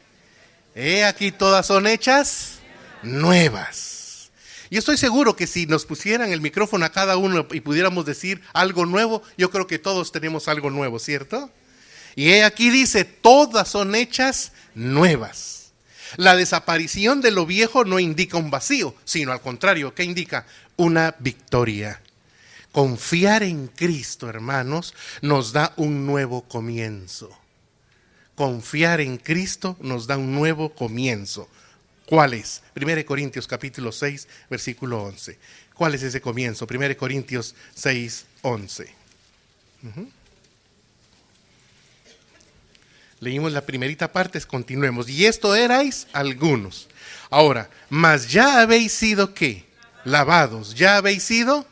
he 0.76 1.04
aquí 1.04 1.32
todas 1.32 1.66
son 1.66 1.88
hechas 1.88 2.60
nuevas. 3.02 4.30
Y 4.70 4.76
estoy 4.76 4.98
seguro 4.98 5.34
que 5.34 5.48
si 5.48 5.66
nos 5.66 5.84
pusieran 5.84 6.30
el 6.30 6.40
micrófono 6.40 6.84
a 6.84 6.92
cada 6.92 7.16
uno 7.16 7.48
y 7.50 7.60
pudiéramos 7.60 8.06
decir 8.06 8.40
algo 8.52 8.86
nuevo, 8.86 9.24
yo 9.36 9.50
creo 9.50 9.66
que 9.66 9.80
todos 9.80 10.12
tenemos 10.12 10.46
algo 10.46 10.70
nuevo, 10.70 11.00
¿cierto? 11.00 11.50
Y 12.16 12.40
aquí 12.40 12.70
dice, 12.70 13.04
todas 13.04 13.68
son 13.68 13.94
hechas 13.94 14.52
nuevas. 14.74 15.72
La 16.16 16.34
desaparición 16.34 17.20
de 17.20 17.30
lo 17.30 17.44
viejo 17.44 17.84
no 17.84 18.00
indica 18.00 18.38
un 18.38 18.50
vacío, 18.50 18.94
sino 19.04 19.32
al 19.32 19.42
contrario, 19.42 19.94
¿qué 19.94 20.02
indica? 20.02 20.46
Una 20.76 21.14
victoria. 21.18 22.00
Confiar 22.72 23.42
en 23.42 23.68
Cristo, 23.68 24.30
hermanos, 24.30 24.94
nos 25.20 25.52
da 25.52 25.74
un 25.76 26.06
nuevo 26.06 26.42
comienzo. 26.42 27.30
Confiar 28.34 29.02
en 29.02 29.18
Cristo 29.18 29.76
nos 29.80 30.06
da 30.06 30.16
un 30.16 30.34
nuevo 30.34 30.74
comienzo. 30.74 31.48
¿Cuál 32.06 32.32
es? 32.34 32.62
1 32.76 33.04
Corintios 33.04 33.46
capítulo 33.46 33.92
6, 33.92 34.28
versículo 34.48 35.02
11. 35.02 35.38
¿Cuál 35.74 35.94
es 35.94 36.02
ese 36.02 36.22
comienzo? 36.22 36.66
1 36.70 36.96
Corintios 36.96 37.54
6, 37.74 38.24
11. 38.40 38.94
Leímos 43.26 43.50
la 43.50 43.66
primerita 43.66 44.12
parte, 44.12 44.40
continuemos. 44.42 45.08
Y 45.08 45.26
esto 45.26 45.56
erais 45.56 46.06
algunos. 46.12 46.86
Ahora, 47.28 47.68
mas 47.90 48.30
ya 48.30 48.60
habéis 48.60 48.92
sido 48.92 49.34
qué? 49.34 49.64
Lavados, 50.04 50.76
ya 50.76 50.96
habéis 50.96 51.24
sido 51.24 51.66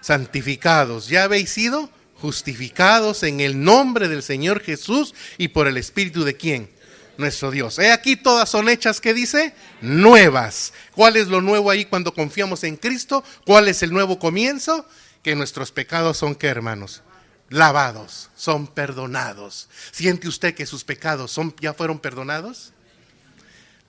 santificados, 0.00 1.08
ya 1.08 1.24
habéis 1.24 1.50
sido 1.50 1.90
justificados 2.20 3.24
en 3.24 3.40
el 3.40 3.60
nombre 3.60 4.06
del 4.06 4.22
Señor 4.22 4.60
Jesús 4.60 5.12
y 5.36 5.48
por 5.48 5.66
el 5.66 5.78
Espíritu 5.78 6.22
de 6.22 6.36
quién? 6.36 6.70
Nuestro 7.16 7.50
Dios. 7.50 7.80
He 7.80 7.90
aquí 7.90 8.14
todas 8.14 8.48
son 8.48 8.68
hechas, 8.68 9.00
que 9.00 9.12
dice? 9.12 9.52
Nuevas. 9.80 10.72
¿Cuál 10.94 11.16
es 11.16 11.26
lo 11.26 11.40
nuevo 11.40 11.72
ahí 11.72 11.86
cuando 11.86 12.14
confiamos 12.14 12.62
en 12.62 12.76
Cristo? 12.76 13.24
¿Cuál 13.44 13.66
es 13.66 13.82
el 13.82 13.92
nuevo 13.92 14.20
comienzo? 14.20 14.86
Que 15.24 15.34
nuestros 15.34 15.72
pecados 15.72 16.18
son 16.18 16.36
qué, 16.36 16.46
hermanos? 16.46 17.02
Lavados, 17.50 18.30
son 18.36 18.68
perdonados. 18.68 19.68
¿Siente 19.92 20.28
usted 20.28 20.54
que 20.54 20.66
sus 20.66 20.84
pecados 20.84 21.30
son, 21.32 21.54
ya 21.60 21.74
fueron 21.74 21.98
perdonados? 21.98 22.72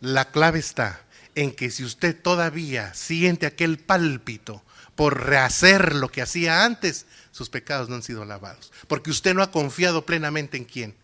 La 0.02 0.32
clave 0.32 0.60
está 0.60 1.02
en 1.36 1.54
que 1.54 1.72
si 1.72 1.86
usted 1.86 2.20
todavía 2.20 2.94
siente 2.94 3.46
aquel 3.46 3.78
pálpito 3.78 4.62
por 4.96 5.26
rehacer 5.26 5.96
lo 5.96 6.12
que 6.12 6.22
hacía 6.22 6.66
antes, 6.66 7.06
sus 7.32 7.50
pecados 7.50 7.88
no 7.88 7.96
han 7.96 8.04
sido 8.04 8.26
lavados. 8.26 8.74
Porque 8.88 9.12
usted 9.12 9.34
no 9.34 9.44
ha 9.44 9.52
confiado 9.52 10.06
plenamente 10.06 10.58
en 10.58 10.66
quién? 10.66 10.96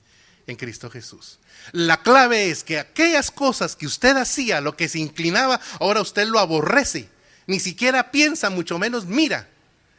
En 0.48 0.56
Cristo 0.56 0.90
Jesús. 0.90 1.40
La 1.72 2.02
clave 2.02 2.50
es 2.50 2.64
que 2.64 2.80
aquellas 2.80 3.32
cosas 3.32 3.76
que 3.76 3.86
usted 3.86 4.18
hacía, 4.18 4.62
lo 4.62 4.76
que 4.76 4.90
se 4.90 5.00
inclinaba, 5.00 5.62
ahora 5.80 6.02
usted 6.02 6.28
lo 6.28 6.40
aborrece. 6.40 7.10
Ni 7.46 7.60
siquiera 7.60 8.12
piensa, 8.12 8.50
mucho 8.50 8.80
menos 8.80 9.06
mira. 9.06 9.48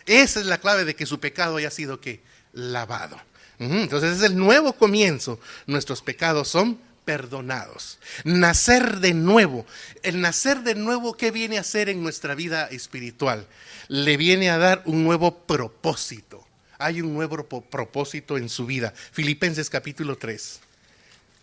Esa 0.07 0.41
es 0.41 0.47
la 0.47 0.59
clave 0.59 0.85
de 0.85 0.97
que 0.97 1.07
su 1.07 1.21
pecado 1.21 1.57
haya 1.57 1.71
sido 1.71 2.00
que 2.00 2.23
lavado. 2.52 3.21
Entonces 3.59 4.19
es 4.19 4.23
el 4.23 4.37
nuevo 4.37 4.73
comienzo. 4.73 5.40
Nuestros 5.67 6.02
pecados 6.02 6.49
son 6.49 6.78
perdonados. 7.05 7.99
Nacer 8.25 8.99
de 8.99 9.14
nuevo. 9.14 9.67
El 10.02 10.21
nacer 10.21 10.62
de 10.62 10.75
nuevo, 10.75 11.17
¿qué 11.17 11.31
viene 11.31 11.59
a 11.59 11.62
hacer 11.62 11.88
en 11.88 12.02
nuestra 12.02 12.35
vida 12.35 12.67
espiritual? 12.67 13.47
Le 13.88 14.17
viene 14.17 14.50
a 14.50 14.59
dar 14.59 14.83
un 14.85 15.05
nuevo 15.05 15.38
propósito. 15.38 16.47
Hay 16.78 17.00
un 17.00 17.14
nuevo 17.14 17.45
propósito 17.47 18.37
en 18.37 18.49
su 18.49 18.67
vida. 18.67 18.93
Filipenses 19.12 19.71
capítulo 19.71 20.17
3. 20.17 20.61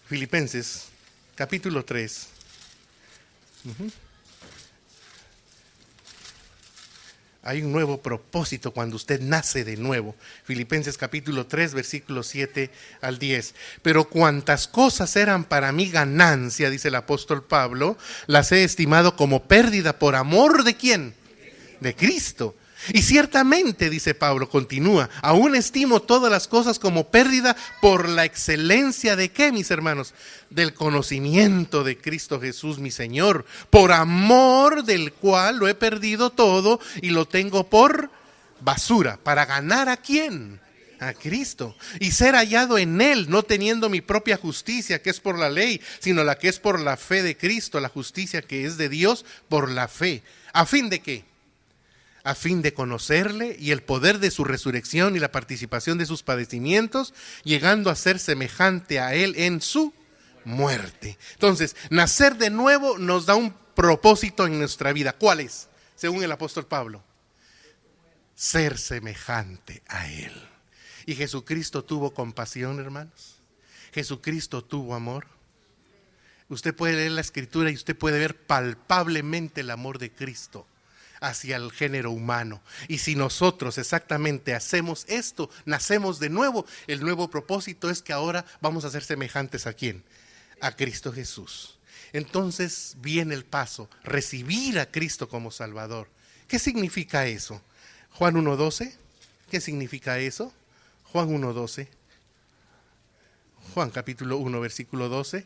Filipenses 0.08 0.86
capítulo 1.36 1.84
3. 1.84 2.28
Hay 7.48 7.62
un 7.62 7.72
nuevo 7.72 8.02
propósito 8.02 8.72
cuando 8.72 8.96
usted 8.96 9.22
nace 9.22 9.64
de 9.64 9.78
nuevo. 9.78 10.16
Filipenses 10.46 10.98
capítulo 10.98 11.46
3, 11.46 11.76
versículos 11.76 12.26
7 12.26 12.72
al 13.02 13.20
10. 13.20 13.54
Pero 13.84 14.10
cuantas 14.10 14.68
cosas 14.68 15.16
eran 15.16 15.44
para 15.44 15.72
mí 15.72 15.92
ganancia, 15.92 16.72
dice 16.72 16.88
el 16.88 16.96
apóstol 16.96 17.44
Pablo, 17.44 18.00
las 18.26 18.52
he 18.52 18.64
estimado 18.64 19.16
como 19.16 19.44
pérdida 19.44 20.00
por 20.00 20.16
amor 20.16 20.64
de 20.64 20.76
quién? 20.76 21.14
De 21.82 21.96
Cristo. 21.96 22.56
Y 22.94 23.02
ciertamente, 23.02 23.90
dice 23.90 24.14
Pablo, 24.14 24.50
continúa, 24.50 25.10
aún 25.22 25.56
estimo 25.56 26.02
todas 26.02 26.32
las 26.32 26.48
cosas 26.48 26.80
como 26.80 27.10
pérdida 27.10 27.56
por 27.82 28.08
la 28.10 28.26
excelencia 28.26 29.16
de 29.16 29.32
qué, 29.32 29.52
mis 29.52 29.72
hermanos? 29.72 30.14
Del 30.50 30.74
conocimiento 30.74 31.84
de 31.84 31.98
Cristo 31.98 32.40
Jesús, 32.40 32.80
mi 32.80 32.92
Señor, 32.92 33.46
por 33.70 33.92
amor 33.92 34.84
del 34.84 35.14
cual 35.14 35.58
lo 35.58 35.68
he 35.68 35.76
perdido 35.76 36.30
todo 36.30 36.80
y 37.02 37.10
lo 37.10 37.28
tengo 37.28 37.70
por 37.70 38.12
basura, 38.62 39.20
para 39.22 39.46
ganar 39.46 39.90
a 39.90 39.98
quién? 39.98 40.60
a 41.00 41.14
Cristo 41.14 41.76
y 42.00 42.12
ser 42.12 42.36
hallado 42.36 42.78
en 42.78 43.02
Él, 43.02 43.30
no 43.30 43.44
teniendo 43.44 43.90
mi 43.90 44.00
propia 44.00 44.38
justicia 44.38 45.02
que 45.02 45.10
es 45.10 45.20
por 45.20 45.38
la 45.38 45.50
ley, 45.50 45.82
sino 46.00 46.24
la 46.24 46.38
que 46.38 46.48
es 46.48 46.60
por 46.60 46.80
la 46.80 46.98
fe 46.98 47.22
de 47.22 47.36
Cristo, 47.38 47.80
la 47.80 47.90
justicia 47.90 48.42
que 48.42 48.66
es 48.66 48.78
de 48.78 48.90
Dios 48.90 49.26
por 49.50 49.70
la 49.70 49.88
fe. 49.88 50.24
¿A 50.54 50.66
fin 50.66 50.90
de 50.90 51.02
qué? 51.02 51.26
A 52.26 52.34
fin 52.34 52.64
de 52.64 52.74
conocerle 52.74 53.56
y 53.60 53.70
el 53.70 53.84
poder 53.84 54.18
de 54.18 54.32
su 54.32 54.44
resurrección 54.44 55.16
y 55.16 55.20
la 55.20 55.32
participación 55.32 56.00
de 56.00 56.08
sus 56.08 56.24
padecimientos, 56.24 57.14
llegando 57.44 57.92
a 57.92 57.96
ser 57.96 58.18
semejante 58.18 59.00
a 59.00 59.14
él 59.14 59.36
en 59.38 59.62
su 59.62 59.94
muerte. 60.44 61.20
Entonces, 61.34 61.76
nacer 61.92 62.36
de 62.38 62.50
nuevo 62.50 62.98
nos 62.98 63.28
da 63.28 63.36
un 63.36 63.54
propósito 63.76 64.48
en 64.48 64.58
nuestra 64.58 64.92
vida. 64.92 65.14
¿Cuál 65.14 65.42
es? 65.42 65.68
Según 65.96 66.24
el 66.24 66.32
apóstol 66.32 66.66
Pablo. 66.66 67.04
Ser 68.34 68.80
semejante 68.80 69.84
a 69.88 70.10
él. 70.10 70.34
Y 71.06 71.14
Jesucristo 71.14 71.84
tuvo 71.84 72.12
compasión, 72.12 72.80
hermanos. 72.80 73.36
Jesucristo 73.94 74.64
tuvo 74.64 74.96
amor. 74.96 75.28
Usted 76.50 76.76
puede 76.76 76.96
leer 76.96 77.12
la 77.12 77.22
escritura 77.22 77.70
y 77.70 77.76
usted 77.76 77.96
puede 77.96 78.18
ver 78.18 78.36
palpablemente 78.36 79.62
el 79.62 79.70
amor 79.70 80.00
de 80.00 80.12
Cristo 80.12 80.66
hacia 81.22 81.58
el 81.58 81.72
género 81.72 82.12
humano. 82.12 82.62
Y 82.88 83.00
si 83.00 83.16
nosotros 83.16 83.78
exactamente 83.78 84.54
hacemos 84.54 85.06
esto, 85.08 85.50
nacemos 85.66 86.20
de 86.20 86.30
nuevo, 86.30 86.66
el 86.88 87.02
nuevo 87.02 87.30
propósito 87.30 87.90
es 87.90 88.02
que 88.02 88.14
ahora 88.14 88.46
vamos 88.62 88.86
a 88.86 88.92
ser 88.92 89.04
semejantes 89.04 89.68
a 89.68 89.74
quién? 89.74 90.04
A 90.62 90.76
Cristo 90.76 91.12
Jesús. 91.12 91.78
Entonces 92.14 92.96
viene 93.00 93.34
el 93.36 93.46
paso, 93.46 93.90
recibir 94.04 94.80
a 94.80 94.86
Cristo 94.86 95.28
como 95.28 95.52
Salvador. 95.52 96.10
¿Qué 96.48 96.60
significa 96.60 97.26
eso? 97.26 97.62
Juan 98.12 98.36
1.12, 98.36 98.94
¿qué 99.50 99.60
significa 99.60 100.20
eso? 100.20 100.54
Juan 101.12 101.30
1.12. 101.30 101.88
Juan 103.74 103.90
capítulo 103.90 104.38
1, 104.38 104.62
versículo 104.62 105.10
12. 105.10 105.46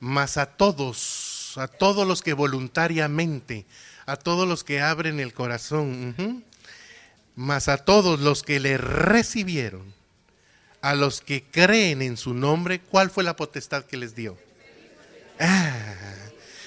Mas 0.00 0.36
a 0.38 0.46
todos 0.46 1.27
a 1.56 1.68
todos 1.68 2.06
los 2.06 2.22
que 2.22 2.34
voluntariamente, 2.34 3.64
a 4.06 4.16
todos 4.16 4.46
los 4.46 4.64
que 4.64 4.80
abren 4.80 5.20
el 5.20 5.32
corazón, 5.32 6.44
más 7.34 7.68
a 7.68 7.78
todos 7.78 8.20
los 8.20 8.42
que 8.42 8.60
le 8.60 8.76
recibieron, 8.76 9.94
a 10.82 10.94
los 10.94 11.20
que 11.20 11.44
creen 11.44 12.02
en 12.02 12.16
su 12.16 12.34
nombre, 12.34 12.80
¿cuál 12.80 13.10
fue 13.10 13.24
la 13.24 13.36
potestad 13.36 13.84
que 13.84 13.96
les 13.96 14.14
dio? 14.14 14.36
Ah. 15.40 15.94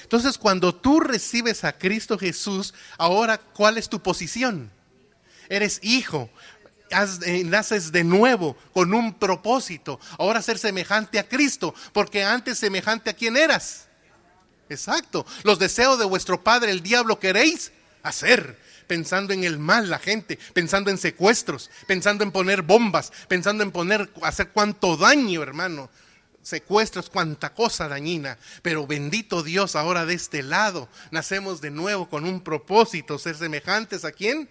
Entonces, 0.02 0.36
cuando 0.36 0.74
tú 0.74 1.00
recibes 1.00 1.64
a 1.64 1.72
Cristo 1.72 2.18
Jesús, 2.18 2.74
ahora, 2.98 3.38
¿cuál 3.38 3.78
es 3.78 3.88
tu 3.88 4.02
posición? 4.02 4.70
Eres 5.48 5.78
hijo, 5.82 6.30
eh, 7.24 7.44
naces 7.44 7.92
de 7.92 8.04
nuevo 8.04 8.56
con 8.74 8.92
un 8.92 9.14
propósito. 9.14 9.98
Ahora 10.18 10.42
ser 10.42 10.58
semejante 10.58 11.18
a 11.18 11.26
Cristo, 11.28 11.74
porque 11.92 12.22
antes 12.22 12.58
semejante 12.58 13.10
a 13.10 13.14
quién 13.14 13.36
eras. 13.36 13.88
Exacto. 14.72 15.26
Los 15.42 15.58
deseos 15.58 15.98
de 15.98 16.04
vuestro 16.04 16.42
padre, 16.42 16.70
el 16.70 16.82
diablo, 16.82 17.18
queréis 17.18 17.72
hacer. 18.02 18.58
Pensando 18.86 19.32
en 19.32 19.44
el 19.44 19.58
mal, 19.58 19.88
la 19.88 19.98
gente, 19.98 20.38
pensando 20.52 20.90
en 20.90 20.98
secuestros, 20.98 21.70
pensando 21.86 22.24
en 22.24 22.32
poner 22.32 22.62
bombas, 22.62 23.12
pensando 23.28 23.62
en 23.62 23.70
poner, 23.70 24.10
hacer 24.22 24.50
cuánto 24.50 24.96
daño, 24.96 25.42
hermano. 25.42 25.88
Secuestros, 26.42 27.08
cuánta 27.08 27.54
cosa 27.54 27.86
dañina. 27.86 28.36
Pero 28.60 28.86
bendito 28.86 29.42
Dios, 29.42 29.76
ahora 29.76 30.04
de 30.04 30.14
este 30.14 30.42
lado, 30.42 30.88
nacemos 31.12 31.60
de 31.60 31.70
nuevo 31.70 32.08
con 32.10 32.24
un 32.24 32.42
propósito, 32.42 33.18
ser 33.18 33.36
semejantes 33.36 34.04
a 34.04 34.10
quién? 34.10 34.50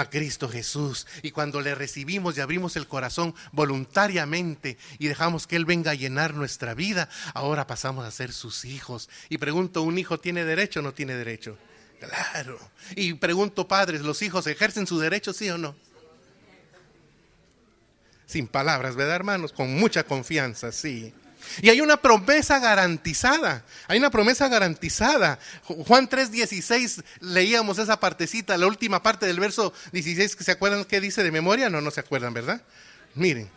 A 0.00 0.10
Cristo 0.10 0.48
Jesús. 0.48 1.06
Y 1.22 1.30
cuando 1.30 1.60
le 1.60 1.74
recibimos 1.74 2.36
y 2.36 2.40
abrimos 2.40 2.76
el 2.76 2.86
corazón 2.86 3.34
voluntariamente 3.52 4.78
y 4.98 5.08
dejamos 5.08 5.46
que 5.46 5.56
Él 5.56 5.64
venga 5.64 5.92
a 5.92 5.94
llenar 5.94 6.34
nuestra 6.34 6.74
vida, 6.74 7.08
ahora 7.34 7.66
pasamos 7.66 8.04
a 8.04 8.10
ser 8.10 8.32
sus 8.32 8.64
hijos. 8.64 9.08
Y 9.28 9.38
pregunto, 9.38 9.82
¿un 9.82 9.98
hijo 9.98 10.18
tiene 10.18 10.44
derecho 10.44 10.80
o 10.80 10.82
no 10.82 10.94
tiene 10.94 11.14
derecho? 11.14 11.58
Claro. 12.00 12.58
Y 12.96 13.14
pregunto, 13.14 13.68
padres, 13.68 14.00
¿los 14.00 14.22
hijos 14.22 14.46
ejercen 14.46 14.86
su 14.86 14.98
derecho, 14.98 15.32
sí 15.32 15.48
o 15.50 15.58
no? 15.58 15.74
Sin 18.26 18.48
palabras, 18.48 18.96
¿verdad, 18.96 19.16
hermanos? 19.16 19.52
Con 19.52 19.74
mucha 19.74 20.04
confianza, 20.04 20.72
sí. 20.72 21.12
Y 21.60 21.68
hay 21.68 21.80
una 21.80 21.96
promesa 21.96 22.58
garantizada, 22.58 23.64
hay 23.88 23.98
una 23.98 24.10
promesa 24.10 24.48
garantizada. 24.48 25.38
Juan 25.64 26.08
3:16 26.08 27.02
leíamos 27.20 27.78
esa 27.78 27.98
partecita, 28.00 28.56
la 28.56 28.66
última 28.66 29.02
parte 29.02 29.26
del 29.26 29.40
verso 29.40 29.72
16, 29.92 30.36
¿se 30.40 30.52
acuerdan 30.52 30.84
qué 30.84 31.00
dice 31.00 31.22
de 31.22 31.30
memoria? 31.30 31.68
No, 31.68 31.80
no 31.80 31.90
se 31.90 32.00
acuerdan, 32.00 32.32
¿verdad? 32.34 32.62
Miren, 33.14 33.50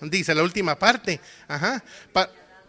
dice 0.00 0.34
la 0.34 0.42
última 0.42 0.78
parte, 0.78 1.20
ajá, 1.48 1.82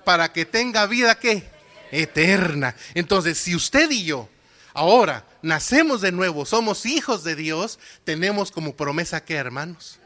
para 0.03 0.31
que 0.31 0.45
tenga 0.45 0.85
vida 0.85 1.15
¿qué? 1.19 1.43
eterna. 1.91 2.75
Entonces, 2.93 3.37
si 3.37 3.55
usted 3.55 3.89
y 3.91 4.05
yo 4.05 4.29
ahora 4.73 5.25
nacemos 5.41 6.01
de 6.01 6.11
nuevo, 6.11 6.45
somos 6.45 6.85
hijos 6.85 7.23
de 7.23 7.35
Dios, 7.35 7.79
tenemos 8.03 8.51
como 8.51 8.75
promesa 8.75 9.23
que, 9.23 9.35
hermanos, 9.35 9.99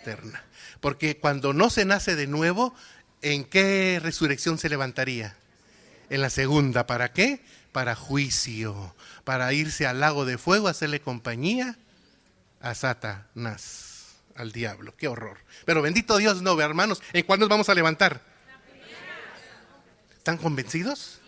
eterna. 0.00 0.44
Porque 0.80 1.16
cuando 1.16 1.52
no 1.52 1.70
se 1.70 1.84
nace 1.84 2.16
de 2.16 2.26
nuevo, 2.26 2.74
¿en 3.22 3.44
qué 3.44 4.00
resurrección 4.02 4.58
se 4.58 4.68
levantaría? 4.68 5.36
En 6.10 6.20
la 6.20 6.30
segunda, 6.30 6.86
¿para 6.86 7.12
qué? 7.12 7.40
Para 7.72 7.94
juicio, 7.94 8.94
para 9.24 9.52
irse 9.52 9.86
al 9.86 10.00
lago 10.00 10.26
de 10.26 10.36
fuego, 10.36 10.68
hacerle 10.68 11.00
compañía 11.00 11.78
a 12.60 12.74
Satanás, 12.74 14.16
al 14.34 14.52
diablo. 14.52 14.94
Qué 14.96 15.08
horror. 15.08 15.38
Pero 15.64 15.80
bendito 15.80 16.18
Dios, 16.18 16.42
no, 16.42 16.60
hermanos, 16.60 17.02
¿en 17.12 17.24
cuándo 17.24 17.44
nos 17.44 17.50
vamos 17.50 17.68
a 17.68 17.74
levantar? 17.74 18.20
¿Están 20.18 20.36
convencidos? 20.36 21.20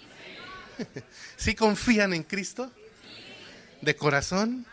¿Sí 1.37 1.55
confían 1.55 2.13
en 2.13 2.23
Cristo? 2.23 2.71
¿De 3.81 3.97
corazón? 3.97 4.67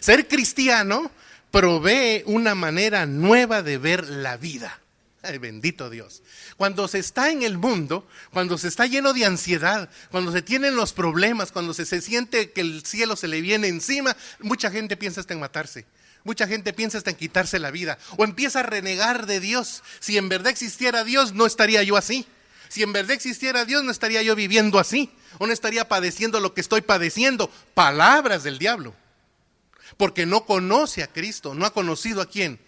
Ser 0.00 0.28
cristiano 0.28 1.10
provee 1.50 2.22
una 2.26 2.54
manera 2.54 3.06
nueva 3.06 3.62
de 3.62 3.78
ver 3.78 4.08
la 4.08 4.36
vida. 4.36 4.80
Ay, 5.22 5.38
bendito 5.38 5.90
Dios. 5.90 6.22
Cuando 6.56 6.88
se 6.88 6.98
está 6.98 7.30
en 7.30 7.42
el 7.42 7.58
mundo, 7.58 8.08
cuando 8.32 8.56
se 8.56 8.68
está 8.68 8.86
lleno 8.86 9.12
de 9.12 9.26
ansiedad, 9.26 9.90
cuando 10.10 10.32
se 10.32 10.40
tienen 10.40 10.76
los 10.76 10.94
problemas, 10.94 11.52
cuando 11.52 11.74
se, 11.74 11.84
se 11.84 12.00
siente 12.00 12.52
que 12.52 12.62
el 12.62 12.84
cielo 12.86 13.16
se 13.16 13.28
le 13.28 13.42
viene 13.42 13.68
encima, 13.68 14.16
mucha 14.38 14.70
gente 14.70 14.96
piensa 14.96 15.20
hasta 15.20 15.34
en 15.34 15.40
matarse. 15.40 15.84
Mucha 16.24 16.46
gente 16.46 16.72
piensa 16.72 16.98
hasta 16.98 17.10
en 17.10 17.16
quitarse 17.16 17.58
la 17.58 17.70
vida 17.70 17.98
o 18.16 18.24
empieza 18.24 18.60
a 18.60 18.62
renegar 18.62 19.26
de 19.26 19.40
Dios. 19.40 19.82
Si 20.00 20.18
en 20.18 20.28
verdad 20.28 20.50
existiera 20.50 21.04
Dios, 21.04 21.32
no 21.32 21.46
estaría 21.46 21.82
yo 21.82 21.96
así. 21.96 22.26
Si 22.68 22.82
en 22.82 22.92
verdad 22.92 23.12
existiera 23.12 23.64
Dios, 23.64 23.84
no 23.84 23.90
estaría 23.90 24.22
yo 24.22 24.36
viviendo 24.36 24.78
así. 24.78 25.10
O 25.38 25.46
no 25.46 25.52
estaría 25.52 25.88
padeciendo 25.88 26.40
lo 26.40 26.54
que 26.54 26.60
estoy 26.60 26.82
padeciendo. 26.82 27.50
Palabras 27.74 28.42
del 28.42 28.58
diablo. 28.58 28.94
Porque 29.96 30.24
no 30.24 30.44
conoce 30.44 31.02
a 31.02 31.08
Cristo, 31.08 31.54
no 31.54 31.66
ha 31.66 31.72
conocido 31.72 32.20
a 32.20 32.26
quién. 32.26 32.60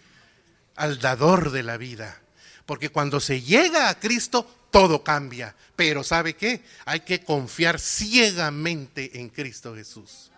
Al 0.75 0.99
dador 0.99 1.51
de 1.51 1.63
la 1.63 1.77
vida. 1.77 2.22
Porque 2.65 2.89
cuando 2.89 3.19
se 3.19 3.41
llega 3.41 3.89
a 3.89 3.99
Cristo, 3.99 4.67
todo 4.71 5.03
cambia. 5.03 5.55
Pero 5.75 6.03
¿sabe 6.03 6.35
qué? 6.35 6.63
Hay 6.85 7.01
que 7.01 7.23
confiar 7.23 7.79
ciegamente 7.79 9.19
en 9.19 9.29
Cristo 9.29 9.75
Jesús. 9.75 10.31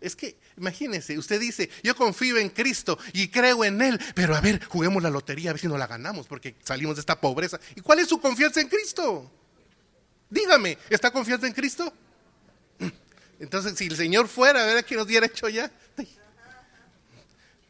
Es 0.00 0.16
que, 0.16 0.36
imagínense, 0.56 1.18
usted 1.18 1.38
dice, 1.38 1.68
yo 1.82 1.94
confío 1.94 2.38
en 2.38 2.48
Cristo 2.48 2.98
y 3.12 3.28
creo 3.28 3.64
en 3.64 3.82
Él, 3.82 4.00
pero 4.14 4.34
a 4.34 4.40
ver, 4.40 4.64
juguemos 4.64 5.02
la 5.02 5.10
lotería 5.10 5.50
a 5.50 5.52
ver 5.52 5.60
si 5.60 5.68
no 5.68 5.76
la 5.76 5.86
ganamos 5.86 6.26
porque 6.26 6.56
salimos 6.64 6.96
de 6.96 7.00
esta 7.00 7.20
pobreza. 7.20 7.60
¿Y 7.76 7.82
cuál 7.82 7.98
es 7.98 8.08
su 8.08 8.20
confianza 8.20 8.60
en 8.60 8.68
Cristo? 8.68 9.30
Dígame, 10.30 10.78
¿está 10.88 11.10
confianza 11.10 11.46
en 11.46 11.52
Cristo? 11.52 11.92
Entonces, 13.38 13.76
si 13.76 13.86
el 13.86 13.96
Señor 13.96 14.28
fuera, 14.28 14.64
¿verdad 14.64 14.84
que 14.84 14.96
nos 14.96 15.06
diera 15.06 15.26
hecho 15.26 15.48
ya? 15.48 15.70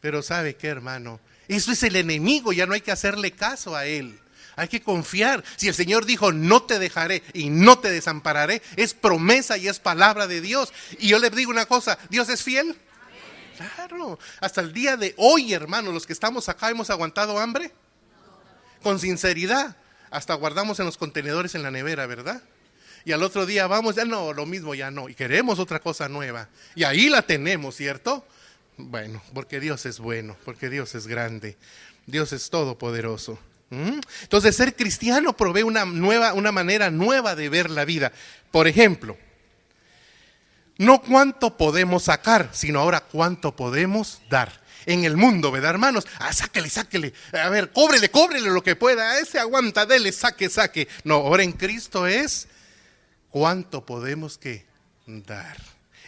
Pero 0.01 0.23
¿sabe 0.23 0.57
qué, 0.57 0.69
hermano? 0.69 1.21
Eso 1.51 1.73
es 1.73 1.83
el 1.83 1.97
enemigo, 1.97 2.53
ya 2.53 2.65
no 2.65 2.75
hay 2.75 2.81
que 2.81 2.93
hacerle 2.93 3.33
caso 3.33 3.75
a 3.75 3.85
él. 3.85 4.17
Hay 4.55 4.69
que 4.69 4.81
confiar. 4.81 5.43
Si 5.57 5.67
el 5.67 5.75
Señor 5.75 6.07
dijo, 6.07 6.31
no 6.31 6.63
te 6.63 6.79
dejaré 6.79 7.25
y 7.33 7.51
no 7.51 7.81
te 7.81 7.91
desampararé, 7.91 8.63
es 8.77 8.95
promesa 8.95 9.59
y 9.59 9.67
es 9.67 9.81
palabra 9.81 10.29
de 10.29 10.41
Dios. 10.41 10.73
Y 11.01 11.09
yo 11.09 11.19
le 11.19 11.29
digo 11.29 11.51
una 11.51 11.67
cosa, 11.67 11.99
¿Dios 12.09 12.29
es 12.29 12.45
fiel? 12.45 12.77
Claro. 13.57 14.17
Hasta 14.41 14.61
el 14.61 14.73
día 14.73 14.97
de 14.97 15.13
hoy, 15.17 15.53
hermanos, 15.53 15.93
los 15.93 16.07
que 16.07 16.13
estamos 16.13 16.49
acá 16.49 16.71
hemos 16.71 16.89
aguantado 16.89 17.37
hambre. 17.41 17.73
Con 18.81 19.01
sinceridad. 19.01 19.77
Hasta 20.13 20.35
guardamos 20.35 20.79
en 20.79 20.87
los 20.87 20.99
contenedores 20.99 21.57
en 21.57 21.65
la 21.65 21.73
nevera, 21.73 22.07
¿verdad? 22.07 22.41
Y 23.05 23.11
al 23.11 23.25
otro 23.25 23.45
día 23.45 23.67
vamos, 23.67 23.97
ya 23.97 24.05
no, 24.05 24.33
lo 24.33 24.47
mismo 24.47 24.77
ya 24.77 24.93
no. 24.93 25.09
Y 25.09 25.17
queremos 25.17 25.59
otra 25.59 25.81
cosa 25.81 26.09
nueva. 26.09 26.49
Y 26.77 26.85
ahí 26.85 27.09
la 27.09 27.23
tenemos, 27.23 27.75
¿cierto? 27.75 28.25
Bueno, 28.89 29.23
porque 29.35 29.61
Dios 29.61 29.87
es 29.87 29.99
bueno, 29.99 30.37
porque 30.45 30.71
Dios 30.71 30.95
es 30.95 31.07
grande, 31.07 31.57
Dios 32.07 32.33
es 32.33 32.51
todopoderoso. 32.51 33.39
Entonces, 33.71 34.57
ser 34.57 34.75
cristiano 34.75 35.37
provee 35.37 35.63
una 35.63 35.85
nueva, 35.85 36.33
una 36.35 36.51
manera 36.51 36.91
nueva 36.91 37.37
de 37.37 37.49
ver 37.49 37.71
la 37.71 37.85
vida. 37.85 38.13
Por 38.51 38.67
ejemplo, 38.67 39.17
no 40.77 41.01
cuánto 41.03 41.57
podemos 41.57 42.05
sacar, 42.05 42.51
sino 42.53 42.81
ahora 42.81 43.01
cuánto 43.01 43.55
podemos 43.55 44.23
dar. 44.29 44.61
En 44.87 45.05
el 45.05 45.17
mundo, 45.17 45.53
¿verdad, 45.53 45.73
hermanos? 45.73 46.07
Ah, 46.19 46.33
sáquele, 46.33 46.71
sáquele. 46.71 47.13
A 47.33 47.51
ver, 47.51 47.71
cóbrele, 47.71 48.11
cóbrele 48.11 48.49
lo 48.49 48.63
que 48.63 48.77
pueda. 48.77 49.21
Ese 49.21 49.39
aguanta, 49.39 49.85
dele, 49.85 50.11
saque, 50.11 50.49
saque. 50.49 50.89
No, 51.05 51.17
ahora 51.17 51.43
en 51.43 51.53
Cristo 51.53 52.07
es 52.07 52.49
cuánto 53.29 53.85
podemos 53.85 54.39
que 54.39 54.65
dar. 55.07 55.59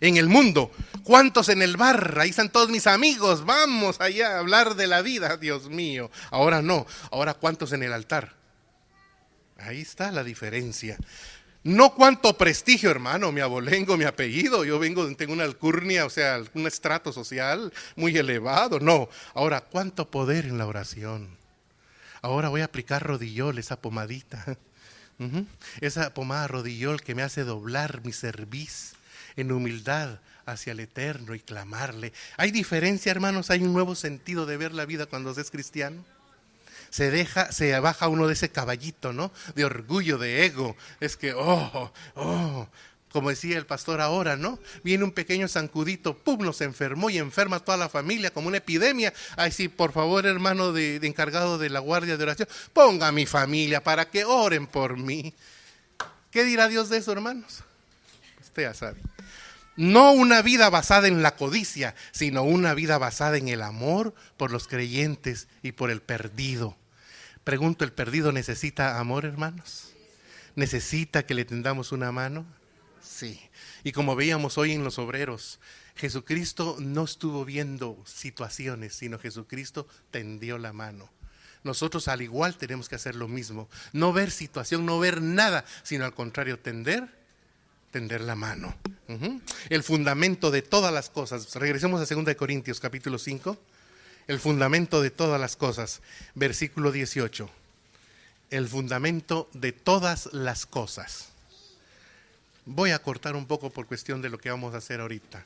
En 0.02 0.16
el 0.16 0.28
mundo, 0.28 0.72
¿cuántos 1.04 1.48
en 1.48 1.62
el 1.62 1.76
bar? 1.76 2.18
Ahí 2.18 2.30
están 2.30 2.50
todos 2.50 2.68
mis 2.70 2.88
amigos, 2.88 3.46
vamos 3.46 4.00
allá 4.00 4.34
a 4.34 4.38
hablar 4.40 4.74
de 4.74 4.88
la 4.88 5.00
vida, 5.00 5.36
Dios 5.36 5.68
mío. 5.68 6.10
Ahora 6.32 6.60
no, 6.60 6.88
ahora 7.12 7.34
¿cuántos 7.34 7.72
en 7.72 7.84
el 7.84 7.92
altar? 7.92 8.34
Ahí 9.58 9.80
está 9.80 10.10
la 10.10 10.24
diferencia. 10.24 10.98
No 11.62 11.94
cuánto 11.94 12.36
prestigio, 12.36 12.90
hermano, 12.90 13.30
mi 13.30 13.42
abolengo, 13.42 13.96
mi 13.96 14.02
apellido, 14.02 14.64
yo 14.64 14.80
vengo, 14.80 15.06
tengo 15.14 15.34
una 15.34 15.44
alcurnia, 15.44 16.04
o 16.04 16.10
sea, 16.10 16.42
un 16.54 16.66
estrato 16.66 17.12
social 17.12 17.72
muy 17.94 18.18
elevado. 18.18 18.80
No, 18.80 19.08
ahora 19.34 19.60
cuánto 19.60 20.10
poder 20.10 20.46
en 20.46 20.58
la 20.58 20.66
oración. 20.66 21.28
Ahora 22.22 22.48
voy 22.48 22.62
a 22.62 22.64
aplicar 22.64 23.04
rodillol, 23.06 23.56
esa 23.56 23.80
pomadita. 23.80 24.58
Esa 25.80 26.12
pomada 26.14 26.48
rodillol 26.48 27.00
que 27.00 27.14
me 27.14 27.22
hace 27.22 27.44
doblar 27.44 28.04
mi 28.04 28.12
cerviz 28.12 28.94
en 29.36 29.52
humildad 29.52 30.20
hacia 30.46 30.72
el 30.72 30.80
Eterno 30.80 31.34
y 31.34 31.40
clamarle. 31.40 32.12
¿Hay 32.36 32.50
diferencia, 32.50 33.10
hermanos? 33.10 33.50
¿Hay 33.50 33.62
un 33.62 33.72
nuevo 33.72 33.94
sentido 33.94 34.46
de 34.46 34.56
ver 34.56 34.72
la 34.72 34.86
vida 34.86 35.06
cuando 35.06 35.34
se 35.34 35.40
es 35.40 35.50
cristiano? 35.50 36.04
se 36.92 37.10
deja, 37.10 37.50
se 37.52 37.78
baja 37.80 38.08
uno 38.08 38.26
de 38.26 38.34
ese 38.34 38.50
caballito, 38.50 39.14
¿no? 39.14 39.32
De 39.54 39.64
orgullo, 39.64 40.18
de 40.18 40.44
ego. 40.44 40.76
Es 41.00 41.16
que, 41.16 41.32
oh, 41.32 41.90
oh, 42.14 42.68
como 43.10 43.30
decía 43.30 43.56
el 43.56 43.64
pastor 43.64 44.02
ahora, 44.02 44.36
¿no? 44.36 44.58
Viene 44.84 45.02
un 45.02 45.12
pequeño 45.12 45.48
zancudito, 45.48 46.14
pum, 46.18 46.44
nos 46.44 46.60
enfermó 46.60 47.08
y 47.08 47.16
enferma 47.16 47.60
toda 47.60 47.78
la 47.78 47.88
familia 47.88 48.30
como 48.30 48.48
una 48.48 48.58
epidemia. 48.58 49.14
Ay, 49.36 49.52
sí, 49.52 49.68
por 49.68 49.92
favor, 49.92 50.26
hermano 50.26 50.72
de, 50.72 51.00
de 51.00 51.06
encargado 51.06 51.56
de 51.56 51.70
la 51.70 51.80
guardia 51.80 52.18
de 52.18 52.24
oración, 52.24 52.48
ponga 52.74 53.08
a 53.08 53.12
mi 53.12 53.24
familia 53.24 53.82
para 53.82 54.10
que 54.10 54.26
oren 54.26 54.66
por 54.66 54.98
mí. 54.98 55.32
¿Qué 56.30 56.44
dirá 56.44 56.68
Dios 56.68 56.90
de 56.90 56.98
eso, 56.98 57.12
hermanos? 57.12 57.62
Usted 58.42 58.64
ya 58.64 58.74
sabe. 58.74 59.00
No 59.76 60.12
una 60.12 60.42
vida 60.42 60.68
basada 60.68 61.08
en 61.08 61.22
la 61.22 61.36
codicia, 61.36 61.94
sino 62.10 62.42
una 62.42 62.74
vida 62.74 62.98
basada 62.98 63.38
en 63.38 63.48
el 63.48 63.62
amor 63.62 64.14
por 64.36 64.50
los 64.50 64.68
creyentes 64.68 65.48
y 65.62 65.72
por 65.72 65.90
el 65.90 66.02
perdido. 66.02 66.76
Pregunto, 67.44 67.84
¿el 67.84 67.92
perdido 67.92 68.32
necesita 68.32 69.00
amor, 69.00 69.24
hermanos? 69.24 69.92
¿Necesita 70.54 71.24
que 71.24 71.34
le 71.34 71.44
tendamos 71.44 71.90
una 71.90 72.12
mano? 72.12 72.44
Sí. 73.02 73.40
Y 73.82 73.92
como 73.92 74.14
veíamos 74.14 74.58
hoy 74.58 74.72
en 74.72 74.84
los 74.84 74.98
obreros, 74.98 75.58
Jesucristo 75.96 76.76
no 76.78 77.04
estuvo 77.04 77.44
viendo 77.44 78.00
situaciones, 78.06 78.94
sino 78.94 79.18
Jesucristo 79.18 79.88
tendió 80.10 80.58
la 80.58 80.72
mano. 80.72 81.10
Nosotros 81.64 82.08
al 82.08 82.22
igual 82.22 82.56
tenemos 82.56 82.88
que 82.88 82.96
hacer 82.96 83.14
lo 83.14 83.28
mismo. 83.28 83.68
No 83.92 84.12
ver 84.12 84.30
situación, 84.30 84.84
no 84.84 84.98
ver 84.98 85.22
nada, 85.22 85.64
sino 85.82 86.04
al 86.04 86.14
contrario, 86.14 86.58
tender, 86.58 87.21
tender 87.92 88.22
la 88.22 88.34
mano. 88.34 88.74
El 89.68 89.82
fundamento 89.84 90.50
de 90.50 90.62
todas 90.62 90.92
las 90.92 91.10
cosas. 91.10 91.54
Regresemos 91.54 92.00
a 92.00 92.14
2 92.14 92.34
Corintios 92.34 92.80
capítulo 92.80 93.18
5 93.18 93.56
el 94.26 94.40
fundamento 94.40 95.02
de 95.02 95.10
todas 95.10 95.40
las 95.40 95.56
cosas. 95.56 96.00
Versículo 96.34 96.90
18. 96.90 97.48
El 98.50 98.68
fundamento 98.68 99.48
de 99.52 99.72
todas 99.72 100.32
las 100.32 100.66
cosas. 100.66 101.28
Voy 102.64 102.92
a 102.92 103.00
cortar 103.00 103.34
un 103.36 103.46
poco 103.46 103.70
por 103.70 103.86
cuestión 103.86 104.22
de 104.22 104.30
lo 104.30 104.38
que 104.38 104.50
vamos 104.50 104.74
a 104.74 104.78
hacer 104.78 105.00
ahorita. 105.00 105.44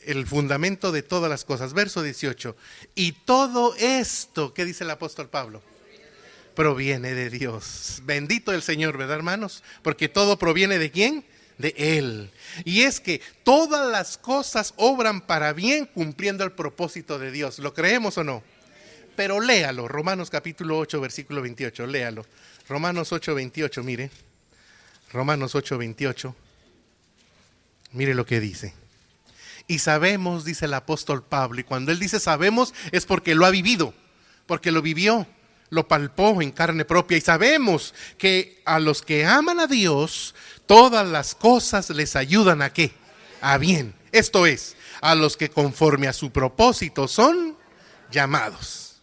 El 0.00 0.26
fundamento 0.26 0.92
de 0.92 1.02
todas 1.02 1.30
las 1.30 1.44
cosas. 1.44 1.72
Verso 1.72 2.02
18. 2.02 2.56
Y 2.94 3.12
todo 3.12 3.74
esto, 3.76 4.52
¿qué 4.52 4.64
dice 4.64 4.84
el 4.84 4.90
apóstol 4.90 5.28
Pablo? 5.28 5.62
Proviene 6.54 7.14
de 7.14 7.30
Dios. 7.30 8.02
Bendito 8.04 8.52
el 8.52 8.62
Señor, 8.62 8.96
¿verdad, 8.96 9.16
hermanos? 9.16 9.62
Porque 9.82 10.08
todo 10.08 10.38
proviene 10.38 10.78
de 10.78 10.90
quién? 10.90 11.24
De 11.58 11.74
Él. 11.76 12.30
Y 12.64 12.82
es 12.82 13.00
que 13.00 13.20
todas 13.42 13.90
las 13.90 14.18
cosas 14.18 14.74
obran 14.76 15.20
para 15.20 15.52
bien 15.52 15.86
cumpliendo 15.86 16.44
el 16.44 16.52
propósito 16.52 17.18
de 17.18 17.30
Dios. 17.30 17.58
¿Lo 17.58 17.74
creemos 17.74 18.18
o 18.18 18.24
no? 18.24 18.42
Pero 19.16 19.40
léalo, 19.40 19.88
Romanos 19.88 20.28
capítulo 20.28 20.78
8, 20.78 21.00
versículo 21.00 21.40
28, 21.42 21.86
léalo. 21.86 22.26
Romanos 22.68 23.12
8, 23.12 23.34
28, 23.34 23.82
mire. 23.82 24.10
Romanos 25.12 25.54
8, 25.54 25.78
28. 25.78 26.36
Mire 27.92 28.14
lo 28.14 28.26
que 28.26 28.40
dice. 28.40 28.74
Y 29.66 29.78
sabemos, 29.78 30.44
dice 30.44 30.66
el 30.66 30.74
apóstol 30.74 31.24
Pablo, 31.24 31.60
y 31.60 31.64
cuando 31.64 31.90
él 31.90 31.98
dice 31.98 32.20
sabemos 32.20 32.72
es 32.92 33.04
porque 33.04 33.34
lo 33.34 33.46
ha 33.46 33.50
vivido, 33.50 33.94
porque 34.46 34.70
lo 34.70 34.82
vivió 34.82 35.26
lo 35.76 35.86
palpó 35.86 36.42
en 36.42 36.50
carne 36.50 36.84
propia 36.84 37.16
y 37.16 37.20
sabemos 37.20 37.94
que 38.18 38.60
a 38.64 38.80
los 38.80 39.02
que 39.02 39.24
aman 39.24 39.60
a 39.60 39.68
Dios, 39.68 40.34
todas 40.66 41.06
las 41.06 41.36
cosas 41.36 41.90
les 41.90 42.16
ayudan 42.16 42.62
a 42.62 42.72
qué? 42.72 42.92
A 43.40 43.58
bien. 43.58 43.94
Esto 44.10 44.46
es, 44.46 44.74
a 45.00 45.14
los 45.14 45.36
que 45.36 45.50
conforme 45.50 46.08
a 46.08 46.12
su 46.12 46.32
propósito 46.32 47.06
son 47.06 47.56
llamados. 48.10 49.02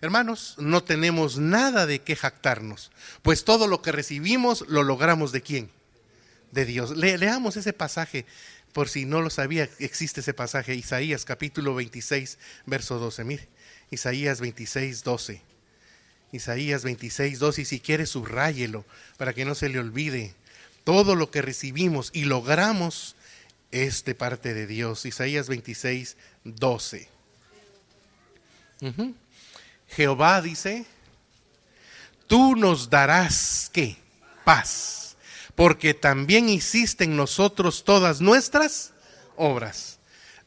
Hermanos, 0.00 0.56
no 0.58 0.82
tenemos 0.82 1.38
nada 1.38 1.86
de 1.86 2.00
qué 2.00 2.16
jactarnos, 2.16 2.90
pues 3.22 3.44
todo 3.44 3.68
lo 3.68 3.82
que 3.82 3.92
recibimos 3.92 4.64
lo 4.68 4.82
logramos 4.82 5.30
de 5.32 5.42
quién? 5.42 5.70
De 6.50 6.64
Dios. 6.64 6.96
leamos 6.96 7.56
ese 7.56 7.72
pasaje, 7.72 8.26
por 8.72 8.88
si 8.88 9.04
no 9.04 9.20
lo 9.20 9.30
sabía, 9.30 9.68
existe 9.78 10.20
ese 10.20 10.34
pasaje, 10.34 10.74
Isaías 10.74 11.24
capítulo 11.24 11.74
26, 11.74 12.38
verso 12.66 12.98
12. 12.98 13.24
Mire, 13.24 13.48
Isaías 13.90 14.40
26, 14.40 15.04
12. 15.04 15.53
Isaías 16.34 16.82
26, 16.82 17.38
2, 17.38 17.58
y 17.60 17.64
si 17.64 17.80
quiere 17.80 18.06
subrayelo 18.06 18.84
para 19.16 19.32
que 19.32 19.44
no 19.44 19.54
se 19.54 19.68
le 19.68 19.78
olvide. 19.78 20.34
Todo 20.82 21.14
lo 21.14 21.30
que 21.30 21.42
recibimos 21.42 22.10
y 22.12 22.24
logramos 22.24 23.14
es 23.70 24.04
de 24.04 24.14
parte 24.14 24.52
de 24.52 24.66
Dios. 24.66 25.06
Isaías 25.06 25.48
26, 25.48 26.16
12. 26.44 27.08
Jehová 29.88 30.42
dice, 30.42 30.84
tú 32.26 32.56
nos 32.56 32.90
darás 32.90 33.70
qué? 33.72 33.96
Paz, 34.44 35.16
porque 35.54 35.94
también 35.94 36.48
hiciste 36.48 37.04
en 37.04 37.16
nosotros 37.16 37.84
todas 37.84 38.20
nuestras 38.20 38.92
obras. 39.36 39.98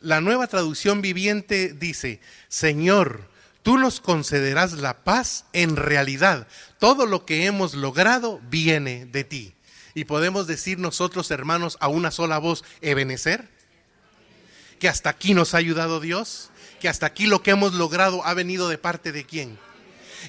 La 0.02 0.22
nueva 0.22 0.48
traducción 0.48 1.02
viviente 1.02 1.74
dice, 1.74 2.20
Señor, 2.50 3.28
tú 3.68 3.78
nos 3.78 4.00
concederás 4.00 4.72
la 4.72 5.04
paz 5.04 5.44
en 5.52 5.76
realidad. 5.76 6.48
Todo 6.80 7.06
lo 7.06 7.26
que 7.26 7.48
hemos 7.48 7.74
logrado 7.74 8.40
viene 8.50 9.06
de 9.08 9.26
ti. 9.26 9.56
Y 9.94 10.06
podemos 10.06 10.48
decir 10.48 10.80
nosotros, 10.80 11.32
hermanos, 11.32 11.76
a 11.82 11.90
una 11.90 12.12
sola 12.12 12.38
voz, 12.38 12.64
Ebenecer, 12.80 13.50
que 14.80 14.88
hasta 14.88 15.10
aquí 15.10 15.34
nos 15.34 15.54
ha 15.54 15.58
ayudado 15.58 16.00
Dios, 16.00 16.50
que 16.80 16.88
hasta 16.88 17.08
aquí 17.08 17.28
lo 17.28 17.44
que 17.44 17.52
hemos 17.52 17.74
logrado 17.74 18.26
ha 18.26 18.34
venido 18.34 18.70
de 18.70 18.78
parte 18.78 19.12
de 19.12 19.26
quién. 19.26 19.60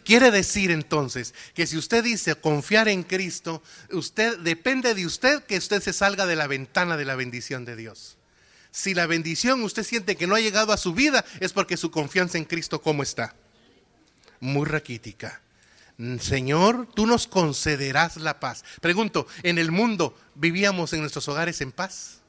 Quiere 0.05 0.33
decir 0.33 0.73
entonces 0.73 1.33
que 1.55 1.69
si 1.69 1.79
usted 1.79 2.03
dice 2.03 2.35
confiar 2.35 2.89
en 2.89 3.05
Cristo, 3.05 3.63
usted 3.93 4.37
depende 4.39 4.95
de 4.95 5.07
usted 5.07 5.45
que 5.45 5.59
usted 5.59 5.81
se 5.81 5.93
salga 5.93 6.27
de 6.27 6.35
la 6.35 6.49
ventana 6.49 6.97
de 6.97 7.05
la 7.05 7.15
bendición 7.15 7.65
de 7.65 7.77
Dios. 7.77 8.18
Si 8.71 8.95
la 8.95 9.07
bendición 9.07 9.63
usted 9.63 9.83
siente 9.83 10.17
que 10.17 10.27
no 10.27 10.35
ha 10.35 10.41
llegado 10.41 10.73
a 10.73 10.77
su 10.77 10.93
vida, 10.93 11.25
es 11.41 11.53
porque 11.53 11.77
su 11.77 11.91
confianza 11.91 12.39
en 12.39 12.45
Cristo, 12.45 12.81
¿cómo 12.81 13.03
está? 13.03 13.35
Muy 14.41 14.67
raquítica. 14.67 15.41
Señor, 16.21 16.89
tú 16.95 17.07
nos 17.07 17.27
concederás 17.27 18.17
la 18.19 18.39
paz. 18.39 18.65
Pregunto, 18.81 19.27
¿en 19.43 19.59
el 19.59 19.73
mundo 19.73 20.17
vivíamos 20.37 20.93
en 20.93 21.01
nuestros 21.01 21.27
hogares 21.27 21.61
en 21.61 21.73
paz? 21.73 22.21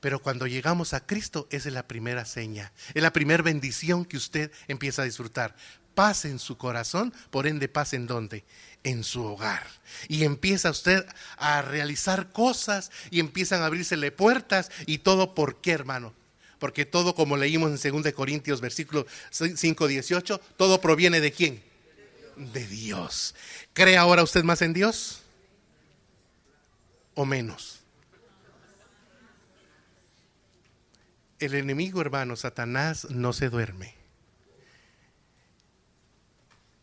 Pero 0.00 0.20
cuando 0.20 0.46
llegamos 0.46 0.94
a 0.94 1.04
Cristo, 1.04 1.48
esa 1.50 1.68
es 1.68 1.74
la 1.74 1.88
primera 1.88 2.24
seña, 2.24 2.72
es 2.94 3.02
la 3.02 3.12
primera 3.12 3.42
bendición 3.42 4.04
que 4.04 4.16
usted 4.16 4.52
empieza 4.68 5.02
a 5.02 5.06
disfrutar. 5.06 5.56
Paz 5.96 6.24
en 6.24 6.38
su 6.38 6.56
corazón, 6.56 7.12
por 7.30 7.48
ende 7.48 7.68
paz 7.68 7.92
en 7.92 8.06
dónde? 8.06 8.44
En 8.84 9.04
su 9.04 9.24
hogar. 9.24 9.66
Y 10.08 10.24
empieza 10.24 10.70
usted 10.70 11.04
a 11.36 11.62
realizar 11.62 12.30
cosas 12.32 12.90
y 13.10 13.20
empiezan 13.20 13.62
a 13.62 13.66
abrírsele 13.66 14.12
puertas 14.12 14.70
y 14.86 14.98
todo 14.98 15.34
por 15.34 15.60
qué, 15.60 15.72
hermano? 15.72 16.14
Porque 16.58 16.84
todo, 16.84 17.14
como 17.14 17.36
leímos 17.36 17.84
en 17.84 18.02
2 18.02 18.12
Corintios 18.12 18.60
versículo 18.60 19.06
5, 19.30 19.86
18, 19.86 20.40
todo 20.56 20.80
proviene 20.80 21.20
de 21.20 21.32
quién? 21.32 21.62
De 22.36 22.66
Dios. 22.66 23.34
¿Cree 23.72 23.96
ahora 23.96 24.22
usted 24.22 24.44
más 24.44 24.62
en 24.62 24.72
Dios? 24.72 25.22
¿O 27.14 27.24
menos? 27.24 27.80
El 31.38 31.54
enemigo, 31.54 32.00
hermano, 32.00 32.34
Satanás, 32.34 33.08
no 33.10 33.32
se 33.32 33.48
duerme. 33.48 33.97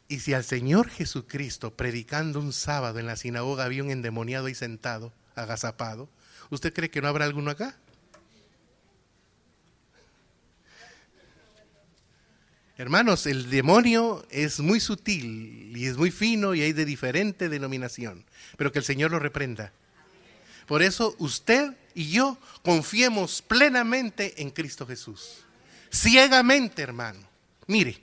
Y 0.07 0.19
si 0.19 0.33
al 0.33 0.43
Señor 0.43 0.89
Jesucristo, 0.89 1.75
predicando 1.75 2.39
un 2.39 2.53
sábado 2.53 2.99
en 2.99 3.07
la 3.07 3.15
sinagoga, 3.15 3.65
había 3.65 3.83
un 3.83 3.89
endemoniado 3.89 4.45
ahí 4.45 4.55
sentado, 4.55 5.11
agazapado, 5.35 6.09
¿usted 6.51 6.73
cree 6.73 6.91
que 6.91 7.01
no 7.01 7.07
habrá 7.07 7.25
alguno 7.25 7.49
acá? 7.49 7.75
Hermanos, 12.77 13.25
el 13.25 13.49
demonio 13.49 14.25
es 14.29 14.59
muy 14.59 14.81
sutil 14.81 15.75
y 15.75 15.85
es 15.85 15.95
muy 15.95 16.11
fino 16.11 16.53
y 16.53 16.61
hay 16.61 16.73
de 16.73 16.83
diferente 16.83 17.47
denominación, 17.47 18.25
pero 18.57 18.71
que 18.73 18.79
el 18.79 18.85
Señor 18.85 19.11
lo 19.11 19.19
reprenda. 19.19 19.71
Por 20.67 20.81
eso 20.81 21.15
usted 21.19 21.73
y 21.93 22.09
yo 22.11 22.37
confiemos 22.63 23.41
plenamente 23.41 24.41
en 24.41 24.49
Cristo 24.51 24.85
Jesús. 24.85 25.45
Ciegamente, 25.89 26.81
hermano. 26.81 27.19
Mire, 27.67 27.97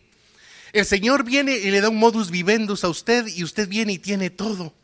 el 0.73 0.87
Señor 0.87 1.25
viene 1.25 1.57
y 1.57 1.71
le 1.71 1.81
da 1.81 1.89
un 1.89 1.99
modus 1.99 2.31
vivendus 2.31 2.85
a 2.85 2.89
usted 2.89 3.27
y 3.27 3.45
usted 3.45 3.69
viene 3.69 3.95
y 3.95 3.99
tiene 3.99 4.31
todo. 4.31 4.75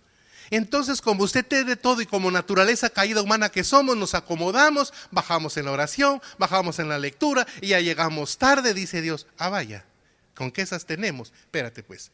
Entonces, 0.50 1.02
como 1.02 1.24
usted 1.24 1.44
tiene 1.46 1.76
todo 1.76 2.00
y 2.00 2.06
como 2.06 2.30
naturaleza 2.30 2.88
caída 2.90 3.22
humana 3.22 3.50
que 3.50 3.64
somos, 3.64 3.96
nos 3.96 4.14
acomodamos, 4.14 4.94
bajamos 5.10 5.56
en 5.56 5.66
la 5.66 5.72
oración, 5.72 6.22
bajamos 6.38 6.78
en 6.78 6.88
la 6.88 6.98
lectura 6.98 7.46
y 7.60 7.68
ya 7.68 7.80
llegamos 7.80 8.38
tarde, 8.38 8.72
dice 8.72 9.02
Dios. 9.02 9.26
Ah, 9.36 9.50
vaya, 9.50 9.84
¿con 10.34 10.50
qué 10.50 10.62
esas 10.62 10.86
tenemos? 10.86 11.32
Espérate 11.40 11.82
pues, 11.82 12.10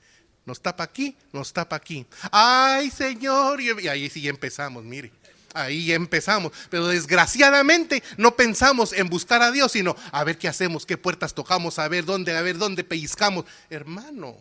nos 0.46 0.60
tapa 0.60 0.84
aquí, 0.84 1.16
nos 1.32 1.52
tapa 1.52 1.76
aquí. 1.76 2.06
Ay, 2.32 2.90
Señor, 2.90 3.60
y 3.60 3.88
ahí 3.88 4.10
sí 4.10 4.26
empezamos, 4.28 4.82
mire. 4.84 5.12
Ahí 5.54 5.92
empezamos. 5.92 6.52
Pero 6.68 6.88
desgraciadamente 6.88 8.02
no 8.18 8.36
pensamos 8.36 8.92
en 8.92 9.08
buscar 9.08 9.40
a 9.40 9.50
Dios, 9.50 9.72
sino 9.72 9.96
a 10.12 10.22
ver 10.24 10.36
qué 10.36 10.48
hacemos, 10.48 10.84
qué 10.84 10.98
puertas 10.98 11.32
tocamos, 11.32 11.78
a 11.78 11.88
ver 11.88 12.04
dónde, 12.04 12.36
a 12.36 12.42
ver 12.42 12.58
dónde 12.58 12.84
pellizcamos. 12.84 13.46
Hermano, 13.70 14.36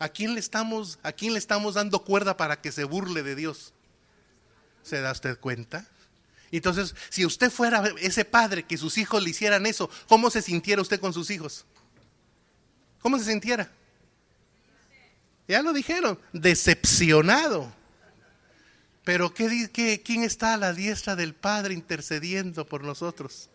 ¿A 0.00 0.08
quién 0.08 0.32
le 0.32 0.40
estamos, 0.40 0.98
a 1.02 1.12
quién 1.12 1.34
le 1.34 1.38
estamos 1.38 1.74
dando 1.74 2.02
cuerda 2.02 2.34
para 2.34 2.58
que 2.62 2.72
se 2.72 2.84
burle 2.84 3.22
de 3.22 3.34
Dios? 3.34 3.74
¿Se 4.82 4.98
da 5.02 5.12
usted 5.12 5.38
cuenta? 5.38 5.86
Entonces, 6.50 6.94
si 7.10 7.26
usted 7.26 7.50
fuera 7.50 7.84
ese 8.00 8.24
padre 8.24 8.62
que 8.62 8.78
sus 8.78 8.96
hijos 8.96 9.22
le 9.22 9.28
hicieran 9.28 9.66
eso, 9.66 9.90
¿cómo 10.08 10.30
se 10.30 10.40
sintiera 10.40 10.80
usted 10.80 10.98
con 11.00 11.12
sus 11.12 11.30
hijos? 11.30 11.66
¿Cómo 13.00 13.18
se 13.18 13.26
sintiera? 13.26 13.70
Ya 15.46 15.60
lo 15.60 15.74
dijeron, 15.74 16.18
decepcionado. 16.32 17.70
Pero 19.04 19.32
¿qué, 19.32 19.70
qué, 19.72 20.02
quién 20.02 20.22
está 20.22 20.54
a 20.54 20.58
la 20.58 20.72
diestra 20.72 21.16
del 21.16 21.34
Padre 21.34 21.74
intercediendo 21.74 22.66
por 22.66 22.84
nosotros? 22.84 23.48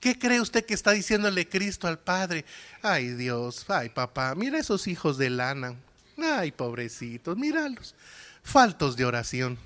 ¿Qué 0.00 0.18
cree 0.18 0.40
usted 0.40 0.64
que 0.64 0.74
está 0.74 0.92
diciéndole 0.92 1.48
Cristo 1.48 1.86
al 1.86 1.98
Padre? 1.98 2.44
Ay 2.82 3.10
Dios, 3.10 3.66
ay 3.68 3.90
papá, 3.90 4.34
mira 4.34 4.58
esos 4.58 4.86
hijos 4.86 5.18
de 5.18 5.30
lana. 5.30 5.76
Ay 6.16 6.52
pobrecitos, 6.52 7.36
míralos. 7.36 7.94
Faltos 8.42 8.96
de 8.96 9.04
oración, 9.04 9.58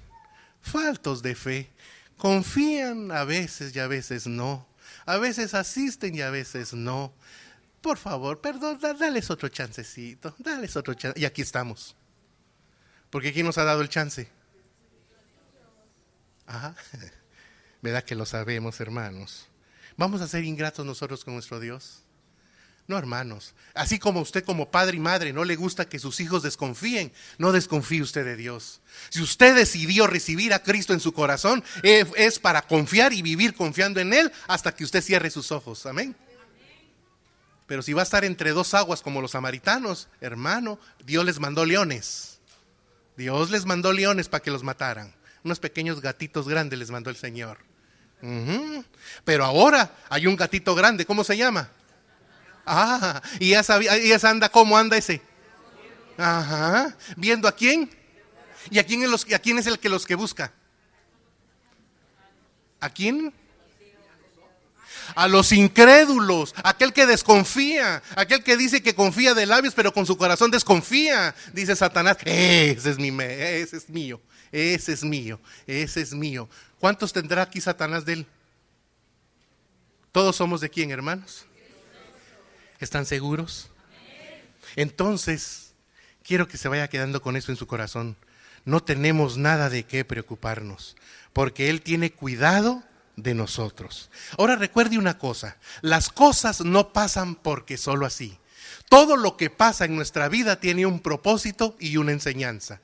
faltos 0.60 1.22
de 1.22 1.34
fe. 1.36 1.70
Confían 2.16 3.12
a 3.12 3.24
veces 3.24 3.74
y 3.74 3.78
a 3.78 3.86
veces 3.86 4.26
no. 4.26 4.66
A 5.06 5.18
veces 5.18 5.54
asisten 5.54 6.14
y 6.14 6.20
a 6.20 6.30
veces 6.30 6.74
no. 6.74 7.12
Por 7.80 7.98
favor, 7.98 8.40
perdón, 8.40 8.78
dales 8.80 9.30
otro 9.30 9.48
chancecito, 9.48 10.34
dales 10.38 10.76
otro 10.76 10.94
chance. 10.94 11.18
Y 11.18 11.24
aquí 11.24 11.42
estamos. 11.42 11.94
Porque 13.14 13.32
¿quién 13.32 13.46
nos 13.46 13.58
ha 13.58 13.62
dado 13.64 13.80
el 13.80 13.88
chance? 13.88 14.26
Ajá. 16.48 16.74
¿Verdad 17.80 18.02
que 18.02 18.16
lo 18.16 18.26
sabemos, 18.26 18.80
hermanos? 18.80 19.46
¿Vamos 19.96 20.20
a 20.20 20.26
ser 20.26 20.42
ingratos 20.42 20.84
nosotros 20.84 21.24
con 21.24 21.34
nuestro 21.34 21.60
Dios? 21.60 22.00
No, 22.88 22.98
hermanos. 22.98 23.54
Así 23.72 24.00
como 24.00 24.20
usted 24.20 24.42
como 24.42 24.68
padre 24.68 24.96
y 24.96 24.98
madre 24.98 25.32
no 25.32 25.44
le 25.44 25.54
gusta 25.54 25.88
que 25.88 26.00
sus 26.00 26.18
hijos 26.18 26.42
desconfíen, 26.42 27.12
no 27.38 27.52
desconfíe 27.52 28.02
usted 28.02 28.24
de 28.24 28.34
Dios. 28.34 28.80
Si 29.10 29.22
usted 29.22 29.54
decidió 29.54 30.08
recibir 30.08 30.52
a 30.52 30.64
Cristo 30.64 30.92
en 30.92 30.98
su 30.98 31.12
corazón, 31.12 31.62
eh, 31.84 32.04
es 32.16 32.40
para 32.40 32.62
confiar 32.62 33.12
y 33.12 33.22
vivir 33.22 33.54
confiando 33.54 34.00
en 34.00 34.12
Él 34.12 34.32
hasta 34.48 34.74
que 34.74 34.82
usted 34.82 35.04
cierre 35.04 35.30
sus 35.30 35.52
ojos. 35.52 35.86
Amén. 35.86 36.16
Pero 37.68 37.80
si 37.80 37.92
va 37.92 38.02
a 38.02 38.02
estar 38.02 38.24
entre 38.24 38.50
dos 38.50 38.74
aguas 38.74 39.02
como 39.02 39.22
los 39.22 39.30
samaritanos, 39.30 40.08
hermano, 40.20 40.80
Dios 41.06 41.24
les 41.24 41.38
mandó 41.38 41.64
leones. 41.64 42.33
Dios 43.16 43.50
les 43.50 43.64
mandó 43.64 43.92
leones 43.92 44.28
para 44.28 44.42
que 44.42 44.50
los 44.50 44.62
mataran. 44.62 45.14
Unos 45.44 45.60
pequeños 45.60 46.00
gatitos 46.00 46.48
grandes 46.48 46.78
les 46.78 46.90
mandó 46.90 47.10
el 47.10 47.16
Señor. 47.16 47.58
Pero 49.24 49.44
ahora 49.44 49.90
hay 50.08 50.26
un 50.26 50.36
gatito 50.36 50.74
grande, 50.74 51.04
¿cómo 51.04 51.24
se 51.24 51.36
llama? 51.36 51.68
Ah, 52.64 53.20
y 53.38 53.50
ya, 53.50 53.62
sabía, 53.62 53.98
ya 53.98 54.18
anda 54.28 54.48
cómo 54.48 54.78
anda 54.78 54.96
ese. 54.96 55.20
Ajá. 56.16 56.96
¿Viendo 57.16 57.46
a 57.46 57.52
quién? 57.52 57.90
¿Y 58.70 58.78
a 58.78 58.86
quién, 58.86 59.02
es 59.02 59.10
los, 59.10 59.30
a 59.30 59.38
quién 59.38 59.58
es 59.58 59.66
el 59.66 59.78
que 59.78 59.90
los 59.90 60.06
que 60.06 60.14
busca? 60.14 60.52
¿A 62.80 62.88
quién? 62.88 63.34
A 65.14 65.28
los 65.28 65.52
incrédulos, 65.52 66.54
aquel 66.62 66.92
que 66.92 67.06
desconfía, 67.06 68.02
aquel 68.16 68.42
que 68.42 68.56
dice 68.56 68.82
que 68.82 68.94
confía 68.94 69.34
de 69.34 69.46
labios, 69.46 69.74
pero 69.74 69.92
con 69.92 70.06
su 70.06 70.16
corazón 70.16 70.50
desconfía. 70.50 71.34
Dice 71.52 71.76
Satanás, 71.76 72.16
ese 72.24 72.90
es, 72.90 72.98
mi, 72.98 73.08
ese 73.22 73.76
es 73.76 73.88
mío, 73.88 74.20
ese 74.52 74.92
es 74.92 75.04
mío, 75.04 75.40
ese 75.66 76.00
es 76.00 76.12
mío. 76.12 76.48
¿Cuántos 76.78 77.12
tendrá 77.12 77.42
aquí 77.42 77.60
Satanás 77.60 78.04
de 78.04 78.12
él? 78.14 78.26
Todos 80.12 80.36
somos 80.36 80.60
de 80.60 80.70
quién, 80.70 80.90
hermanos. 80.90 81.46
¿Están 82.78 83.06
seguros? 83.06 83.70
Entonces, 84.76 85.72
quiero 86.22 86.48
que 86.48 86.56
se 86.56 86.68
vaya 86.68 86.88
quedando 86.88 87.22
con 87.22 87.36
eso 87.36 87.52
en 87.52 87.56
su 87.56 87.66
corazón. 87.66 88.16
No 88.64 88.82
tenemos 88.82 89.36
nada 89.36 89.70
de 89.70 89.84
qué 89.84 90.04
preocuparnos, 90.04 90.96
porque 91.32 91.68
Él 91.68 91.82
tiene 91.82 92.12
cuidado 92.12 92.82
de 93.16 93.34
nosotros. 93.34 94.10
Ahora 94.38 94.56
recuerde 94.56 94.98
una 94.98 95.18
cosa, 95.18 95.56
las 95.80 96.10
cosas 96.10 96.60
no 96.62 96.92
pasan 96.92 97.34
porque 97.34 97.76
solo 97.76 98.06
así. 98.06 98.38
Todo 98.88 99.16
lo 99.16 99.36
que 99.36 99.50
pasa 99.50 99.84
en 99.84 99.96
nuestra 99.96 100.28
vida 100.28 100.60
tiene 100.60 100.86
un 100.86 101.00
propósito 101.00 101.76
y 101.78 101.96
una 101.96 102.12
enseñanza. 102.12 102.80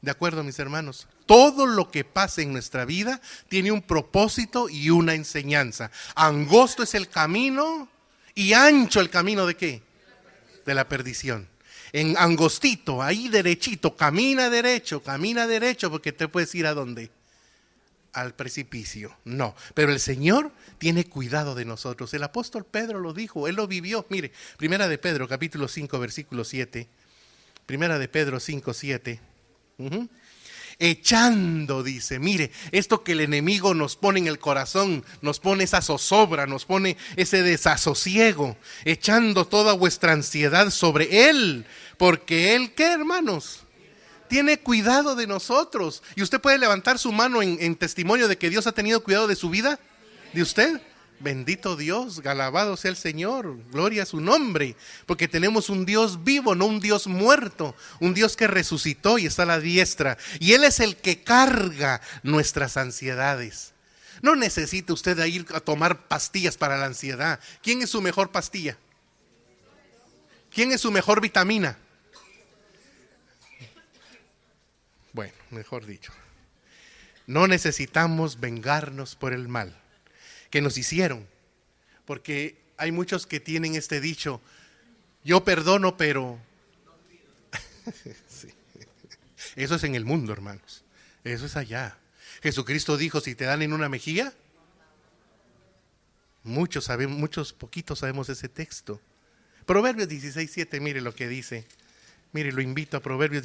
¿De 0.00 0.10
acuerdo, 0.10 0.44
mis 0.44 0.58
hermanos? 0.58 1.08
Todo 1.26 1.66
lo 1.66 1.90
que 1.90 2.04
pasa 2.04 2.42
en 2.42 2.52
nuestra 2.52 2.84
vida 2.84 3.20
tiene 3.48 3.72
un 3.72 3.82
propósito 3.82 4.68
y 4.68 4.90
una 4.90 5.14
enseñanza. 5.14 5.90
Angosto 6.14 6.82
es 6.82 6.94
el 6.94 7.08
camino 7.08 7.88
y 8.34 8.52
ancho 8.52 9.00
el 9.00 9.10
camino 9.10 9.46
de 9.46 9.56
qué? 9.56 9.82
De 10.64 10.74
la 10.74 10.88
perdición. 10.88 11.48
En 11.92 12.16
angostito, 12.16 13.02
ahí 13.02 13.28
derechito, 13.28 13.96
camina 13.96 14.50
derecho, 14.50 15.02
camina 15.02 15.46
derecho, 15.46 15.90
porque 15.90 16.12
te 16.12 16.28
puedes 16.28 16.54
ir 16.54 16.66
a 16.66 16.74
dónde? 16.74 17.10
Al 18.18 18.34
precipicio. 18.34 19.16
No, 19.24 19.54
pero 19.74 19.92
el 19.92 20.00
Señor 20.00 20.50
tiene 20.78 21.04
cuidado 21.04 21.54
de 21.54 21.64
nosotros. 21.64 22.12
El 22.14 22.24
apóstol 22.24 22.64
Pedro 22.64 22.98
lo 22.98 23.12
dijo, 23.12 23.46
él 23.46 23.54
lo 23.54 23.68
vivió. 23.68 24.06
Mire, 24.08 24.32
primera 24.56 24.88
de 24.88 24.98
Pedro, 24.98 25.28
capítulo 25.28 25.68
5, 25.68 26.00
versículo 26.00 26.44
7. 26.44 26.88
Primera 27.64 27.96
de 27.96 28.08
Pedro 28.08 28.40
5, 28.40 28.74
7. 28.74 29.20
Echando, 30.80 31.84
dice, 31.84 32.18
mire, 32.18 32.50
esto 32.72 33.04
que 33.04 33.12
el 33.12 33.20
enemigo 33.20 33.72
nos 33.72 33.94
pone 33.94 34.18
en 34.18 34.26
el 34.26 34.40
corazón, 34.40 35.04
nos 35.22 35.38
pone 35.38 35.62
esa 35.62 35.80
zozobra, 35.80 36.46
nos 36.46 36.64
pone 36.64 36.96
ese 37.14 37.42
desasosiego, 37.42 38.56
echando 38.84 39.46
toda 39.46 39.74
vuestra 39.74 40.12
ansiedad 40.12 40.70
sobre 40.70 41.28
Él, 41.30 41.66
porque 41.98 42.56
Él, 42.56 42.74
¿qué 42.74 42.92
hermanos? 42.92 43.64
Tiene 44.28 44.60
cuidado 44.60 45.16
de 45.16 45.26
nosotros. 45.26 46.02
Y 46.14 46.22
usted 46.22 46.40
puede 46.40 46.58
levantar 46.58 46.98
su 46.98 47.12
mano 47.12 47.42
en, 47.42 47.76
testimonio 47.76 48.28
de 48.28 48.38
que 48.38 48.50
Dios 48.50 48.66
ha 48.66 48.72
tenido 48.72 49.02
cuidado 49.02 49.26
de 49.26 49.36
su 49.36 49.50
vida, 49.50 49.78
de 50.32 50.42
usted. 50.42 50.80
Bendito 51.20 51.74
Dios, 51.74 52.20
alabado 52.24 52.76
sea 52.76 52.92
el 52.92 52.96
Señor, 52.96 53.58
gloria 53.72 54.04
a 54.04 54.06
su 54.06 54.20
nombre, 54.20 54.76
porque 55.04 55.26
tenemos 55.26 55.68
un 55.68 55.84
Dios 55.84 56.22
vivo, 56.22 56.54
no 56.54 56.66
un 56.66 56.78
Dios 56.78 57.08
muerto, 57.08 57.74
un 57.98 58.14
Dios 58.14 58.36
que 58.36 58.46
resucitó 58.46 59.18
y 59.18 59.26
está 59.26 59.42
a 59.42 59.46
la 59.46 59.58
diestra, 59.58 60.16
y 60.38 60.52
Él 60.52 60.62
es 60.62 60.78
el 60.78 60.94
que 60.94 61.24
carga 61.24 62.00
nuestras 62.22 62.76
ansiedades. 62.76 63.72
No 64.22 64.36
necesita 64.36 64.92
usted 64.92 65.24
ir 65.24 65.44
a 65.54 65.58
tomar 65.58 66.06
pastillas 66.06 66.56
para 66.56 66.76
la 66.76 66.86
ansiedad. 66.86 67.40
¿Quién 67.62 67.82
es 67.82 67.90
su 67.90 68.00
mejor 68.00 68.30
pastilla? 68.30 68.76
¿Quién 70.50 70.72
es 70.72 70.80
su 70.80 70.90
mejor 70.90 71.20
vitamina? 71.20 71.78
Bueno, 75.18 75.34
mejor 75.50 75.84
dicho, 75.84 76.12
no 77.26 77.48
necesitamos 77.48 78.38
vengarnos 78.38 79.16
por 79.16 79.32
el 79.32 79.48
mal 79.48 79.76
que 80.48 80.62
nos 80.62 80.78
hicieron. 80.78 81.26
Porque 82.04 82.56
hay 82.76 82.92
muchos 82.92 83.26
que 83.26 83.40
tienen 83.40 83.74
este 83.74 84.00
dicho, 84.00 84.40
yo 85.24 85.42
perdono, 85.42 85.96
pero... 85.96 86.38
Eso 89.56 89.74
es 89.74 89.82
en 89.82 89.96
el 89.96 90.04
mundo, 90.04 90.32
hermanos. 90.32 90.84
Eso 91.24 91.46
es 91.46 91.56
allá. 91.56 91.98
Jesucristo 92.40 92.96
dijo, 92.96 93.20
si 93.20 93.34
te 93.34 93.44
dan 93.44 93.62
en 93.62 93.72
una 93.72 93.88
mejilla, 93.88 94.32
muchos 96.44 96.84
sabemos, 96.84 97.18
muchos 97.18 97.52
poquitos 97.52 97.98
sabemos 97.98 98.28
ese 98.28 98.48
texto. 98.48 99.00
Proverbios 99.66 100.08
16, 100.08 100.48
7, 100.48 100.78
mire 100.78 101.00
lo 101.00 101.12
que 101.12 101.26
dice. 101.26 101.66
Mire, 102.32 102.52
lo 102.52 102.60
invito 102.60 102.96
a 102.96 103.00
Proverbios 103.00 103.42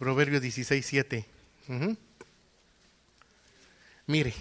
Proverbios 0.00 0.42
16, 0.42 0.86
7. 0.86 1.26
Mire, 4.06 4.34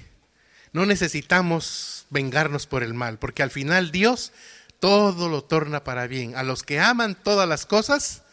no 0.72 0.86
necesitamos 0.86 2.06
vengarnos 2.10 2.66
por 2.66 2.82
el 2.82 2.94
mal, 2.94 3.20
porque 3.20 3.44
al 3.44 3.52
final 3.52 3.92
Dios 3.92 4.32
todo 4.80 5.30
lo 5.30 5.44
torna 5.44 5.84
para 5.84 6.08
bien. 6.08 6.36
A 6.36 6.44
los 6.44 6.64
que 6.64 6.80
aman 6.80 7.16
todas 7.16 7.48
las 7.48 7.66
cosas, 7.66 8.24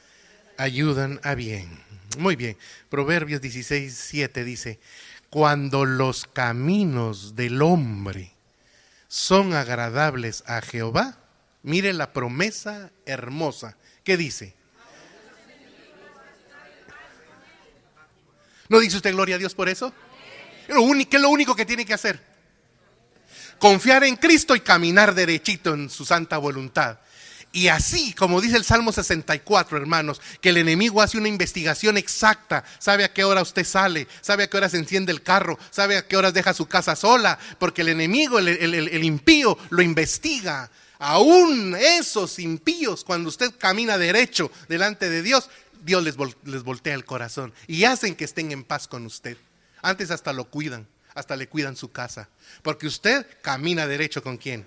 ayudan 0.56 1.20
a 1.24 1.34
bien. 1.34 1.68
Muy 2.18 2.36
bien. 2.36 2.56
Proverbios 2.88 3.42
16, 3.42 3.94
7 3.94 4.44
dice, 4.44 4.78
cuando 5.28 5.84
los 5.84 6.24
caminos 6.24 7.34
del 7.34 7.60
hombre 7.60 8.32
son 9.08 9.52
agradables 9.52 10.44
a 10.46 10.62
Jehová, 10.62 11.18
mire 11.62 11.92
la 11.92 12.12
promesa 12.12 12.90
hermosa. 13.04 13.76
¿Qué 14.04 14.16
dice? 14.16 14.55
¿No 18.68 18.78
dice 18.80 18.96
usted 18.96 19.12
gloria 19.12 19.36
a 19.36 19.38
Dios 19.38 19.54
por 19.54 19.68
eso? 19.68 19.92
¿Qué 20.66 20.72
es 21.16 21.22
lo 21.22 21.28
único 21.30 21.54
que 21.54 21.64
tiene 21.64 21.84
que 21.84 21.94
hacer? 21.94 22.20
Confiar 23.58 24.04
en 24.04 24.16
Cristo 24.16 24.54
y 24.54 24.60
caminar 24.60 25.14
derechito 25.14 25.74
en 25.74 25.88
su 25.88 26.04
santa 26.04 26.38
voluntad. 26.38 26.98
Y 27.52 27.68
así, 27.68 28.12
como 28.12 28.42
dice 28.42 28.56
el 28.56 28.64
Salmo 28.64 28.92
64, 28.92 29.78
hermanos, 29.78 30.20
que 30.42 30.50
el 30.50 30.58
enemigo 30.58 31.00
hace 31.00 31.16
una 31.16 31.28
investigación 31.28 31.96
exacta, 31.96 32.64
sabe 32.78 33.04
a 33.04 33.12
qué 33.14 33.24
hora 33.24 33.40
usted 33.40 33.64
sale, 33.64 34.08
sabe 34.20 34.42
a 34.42 34.50
qué 34.50 34.58
hora 34.58 34.68
se 34.68 34.76
enciende 34.76 35.10
el 35.10 35.22
carro, 35.22 35.58
sabe 35.70 35.96
a 35.96 36.06
qué 36.06 36.18
horas 36.18 36.34
deja 36.34 36.52
su 36.52 36.66
casa 36.66 36.94
sola, 36.96 37.38
porque 37.58 37.80
el 37.80 37.88
enemigo, 37.88 38.38
el, 38.38 38.48
el 38.48 39.04
impío, 39.04 39.56
lo 39.70 39.80
investiga. 39.80 40.70
Aún 40.98 41.74
esos 41.78 42.38
impíos, 42.38 43.04
cuando 43.04 43.28
usted 43.30 43.52
camina 43.56 43.96
derecho 43.96 44.50
delante 44.68 45.08
de 45.08 45.22
Dios, 45.22 45.48
Dios 45.86 46.02
les, 46.02 46.16
les 46.42 46.64
voltea 46.64 46.94
el 46.94 47.04
corazón 47.04 47.54
y 47.68 47.84
hacen 47.84 48.16
que 48.16 48.24
estén 48.24 48.50
en 48.50 48.64
paz 48.64 48.88
con 48.88 49.06
usted. 49.06 49.36
Antes 49.82 50.10
hasta 50.10 50.32
lo 50.32 50.50
cuidan, 50.50 50.88
hasta 51.14 51.36
le 51.36 51.48
cuidan 51.48 51.76
su 51.76 51.92
casa. 51.92 52.28
Porque 52.62 52.88
usted 52.88 53.24
camina 53.40 53.86
derecho 53.86 54.20
con 54.20 54.36
quién? 54.36 54.66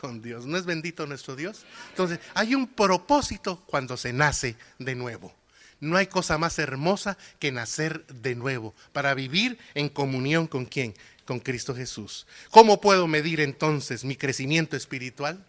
Con 0.00 0.22
Dios. 0.22 0.46
¿No 0.46 0.56
es 0.56 0.64
bendito 0.64 1.04
nuestro 1.04 1.34
Dios? 1.34 1.66
Entonces, 1.90 2.20
hay 2.32 2.54
un 2.54 2.68
propósito 2.68 3.60
cuando 3.66 3.96
se 3.96 4.12
nace 4.12 4.56
de 4.78 4.94
nuevo. 4.94 5.34
No 5.80 5.96
hay 5.96 6.06
cosa 6.06 6.38
más 6.38 6.60
hermosa 6.60 7.18
que 7.40 7.50
nacer 7.50 8.06
de 8.06 8.36
nuevo 8.36 8.72
para 8.92 9.14
vivir 9.14 9.58
en 9.74 9.88
comunión 9.88 10.46
con 10.46 10.64
quién? 10.64 10.94
Con 11.24 11.40
Cristo 11.40 11.74
Jesús. 11.74 12.28
¿Cómo 12.50 12.80
puedo 12.80 13.08
medir 13.08 13.40
entonces 13.40 14.04
mi 14.04 14.14
crecimiento 14.14 14.76
espiritual? 14.76 15.44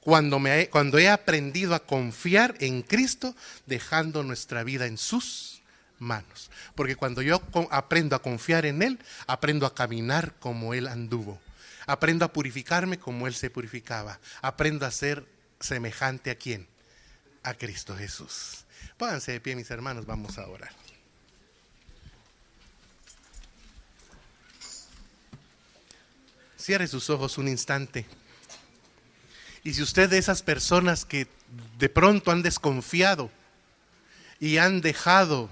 Cuando, 0.00 0.38
me, 0.38 0.68
cuando 0.68 0.98
he 0.98 1.08
aprendido 1.08 1.74
a 1.74 1.80
confiar 1.80 2.54
en 2.60 2.82
Cristo, 2.82 3.34
dejando 3.66 4.22
nuestra 4.22 4.64
vida 4.64 4.86
en 4.86 4.98
sus 4.98 5.62
manos. 5.98 6.50
Porque 6.74 6.96
cuando 6.96 7.22
yo 7.22 7.40
aprendo 7.70 8.16
a 8.16 8.22
confiar 8.22 8.66
en 8.66 8.82
Él, 8.82 8.98
aprendo 9.26 9.66
a 9.66 9.74
caminar 9.74 10.34
como 10.40 10.74
Él 10.74 10.88
anduvo. 10.88 11.40
Aprendo 11.86 12.24
a 12.24 12.32
purificarme 12.32 12.98
como 12.98 13.26
Él 13.26 13.34
se 13.34 13.50
purificaba. 13.50 14.18
Aprendo 14.42 14.86
a 14.86 14.90
ser 14.90 15.26
semejante 15.60 16.30
a 16.30 16.34
quién? 16.34 16.66
A 17.42 17.54
Cristo 17.54 17.96
Jesús. 17.96 18.64
Pónganse 18.96 19.32
de 19.32 19.40
pie, 19.40 19.56
mis 19.56 19.70
hermanos, 19.70 20.06
vamos 20.06 20.38
a 20.38 20.46
orar. 20.46 20.72
Cierre 26.56 26.86
sus 26.86 27.08
ojos 27.08 27.38
un 27.38 27.48
instante. 27.48 28.06
Y 29.62 29.74
si 29.74 29.82
usted 29.82 30.08
de 30.08 30.18
esas 30.18 30.42
personas 30.42 31.04
que 31.04 31.26
de 31.78 31.88
pronto 31.88 32.30
han 32.30 32.42
desconfiado 32.42 33.30
y 34.38 34.56
han 34.56 34.80
dejado 34.80 35.50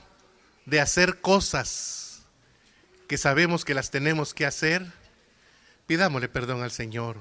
de 0.65 0.81
hacer 0.81 1.21
cosas 1.21 2.23
que 3.07 3.19
sabemos 3.19 3.65
que 3.65 3.75
las 3.75 3.91
tenemos 3.91 4.35
que 4.35 4.47
hacer, 4.47 4.87
pidámosle 5.87 6.29
perdón 6.29 6.63
al 6.63 6.71
Señor. 6.71 7.17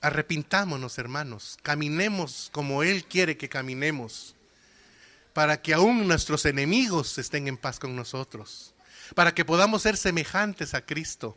Arrepintámonos, 0.00 0.98
hermanos, 0.98 1.58
caminemos 1.62 2.48
como 2.52 2.82
Él 2.82 3.04
quiere 3.04 3.36
que 3.36 3.48
caminemos, 3.48 4.34
para 5.32 5.60
que 5.60 5.74
aún 5.74 6.06
nuestros 6.06 6.44
enemigos 6.46 7.18
estén 7.18 7.48
en 7.48 7.56
paz 7.56 7.78
con 7.78 7.94
nosotros, 7.96 8.74
para 9.14 9.34
que 9.34 9.44
podamos 9.44 9.82
ser 9.82 9.96
semejantes 9.96 10.74
a 10.74 10.82
Cristo 10.82 11.36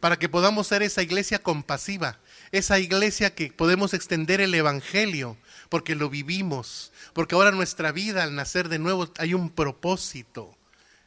para 0.00 0.18
que 0.18 0.28
podamos 0.28 0.66
ser 0.66 0.82
esa 0.82 1.02
iglesia 1.02 1.40
compasiva, 1.40 2.18
esa 2.52 2.78
iglesia 2.78 3.34
que 3.34 3.52
podemos 3.52 3.94
extender 3.94 4.40
el 4.40 4.54
Evangelio, 4.54 5.36
porque 5.68 5.94
lo 5.94 6.08
vivimos, 6.08 6.92
porque 7.12 7.34
ahora 7.34 7.50
nuestra 7.50 7.92
vida 7.92 8.22
al 8.22 8.34
nacer 8.34 8.68
de 8.68 8.78
nuevo 8.78 9.12
hay 9.18 9.34
un 9.34 9.50
propósito 9.50 10.56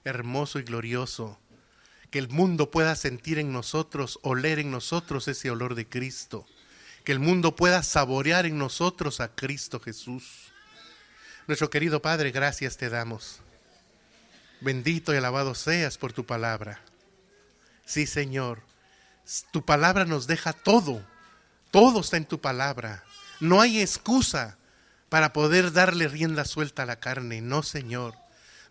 hermoso 0.03 0.59
y 0.59 0.63
glorioso, 0.63 1.39
que 2.09 2.19
el 2.19 2.29
mundo 2.29 2.71
pueda 2.71 2.95
sentir 2.95 3.39
en 3.39 3.53
nosotros, 3.53 4.19
oler 4.21 4.59
en 4.59 4.71
nosotros 4.71 5.27
ese 5.27 5.49
olor 5.49 5.75
de 5.75 5.87
Cristo, 5.87 6.45
que 7.03 7.11
el 7.11 7.19
mundo 7.19 7.55
pueda 7.55 7.83
saborear 7.83 8.45
en 8.45 8.57
nosotros 8.57 9.19
a 9.21 9.33
Cristo 9.33 9.79
Jesús. 9.79 10.51
Nuestro 11.47 11.69
querido 11.69 12.01
Padre, 12.01 12.31
gracias 12.31 12.77
te 12.77 12.89
damos. 12.89 13.39
Bendito 14.59 15.13
y 15.13 15.17
alabado 15.17 15.55
seas 15.55 15.97
por 15.97 16.13
tu 16.13 16.25
palabra. 16.25 16.81
Sí, 17.85 18.05
Señor, 18.05 18.61
tu 19.51 19.65
palabra 19.65 20.05
nos 20.05 20.27
deja 20.27 20.53
todo. 20.53 21.03
Todo 21.71 22.01
está 22.01 22.17
en 22.17 22.25
tu 22.25 22.39
palabra. 22.39 23.03
No 23.39 23.61
hay 23.61 23.79
excusa 23.81 24.57
para 25.09 25.33
poder 25.33 25.71
darle 25.71 26.07
rienda 26.07 26.45
suelta 26.45 26.83
a 26.83 26.85
la 26.85 26.99
carne. 26.99 27.41
No, 27.41 27.63
Señor. 27.63 28.15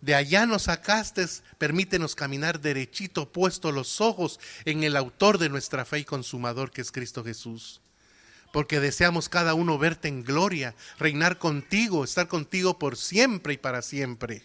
De 0.01 0.15
allá 0.15 0.47
nos 0.47 0.63
sacaste, 0.63 1.27
permítenos 1.59 2.15
caminar 2.15 2.61
derechito, 2.61 3.31
puesto 3.31 3.73
los 3.73 4.01
ojos 4.01 4.41
en 4.65 4.83
el 4.83 4.97
autor 4.97 5.39
de 5.39 5.49
nuestra 5.51 5.85
fe 5.85 6.01
y 6.01 6.05
consumador, 6.05 6.71
que 6.71 6.81
es 6.81 6.93
Cristo 6.93 7.23
Jesús. 7.25 7.81
Porque 8.53 8.81
deseamos 8.81 9.29
cada 9.29 9.55
uno 9.55 9.79
verte 9.79 10.09
en 10.09 10.25
gloria, 10.25 10.75
reinar 10.99 11.39
contigo, 11.39 12.05
estar 12.05 12.29
contigo 12.29 12.79
por 12.79 12.97
siempre 12.97 13.55
y 13.55 13.59
para 13.59 13.83
siempre. 13.83 14.43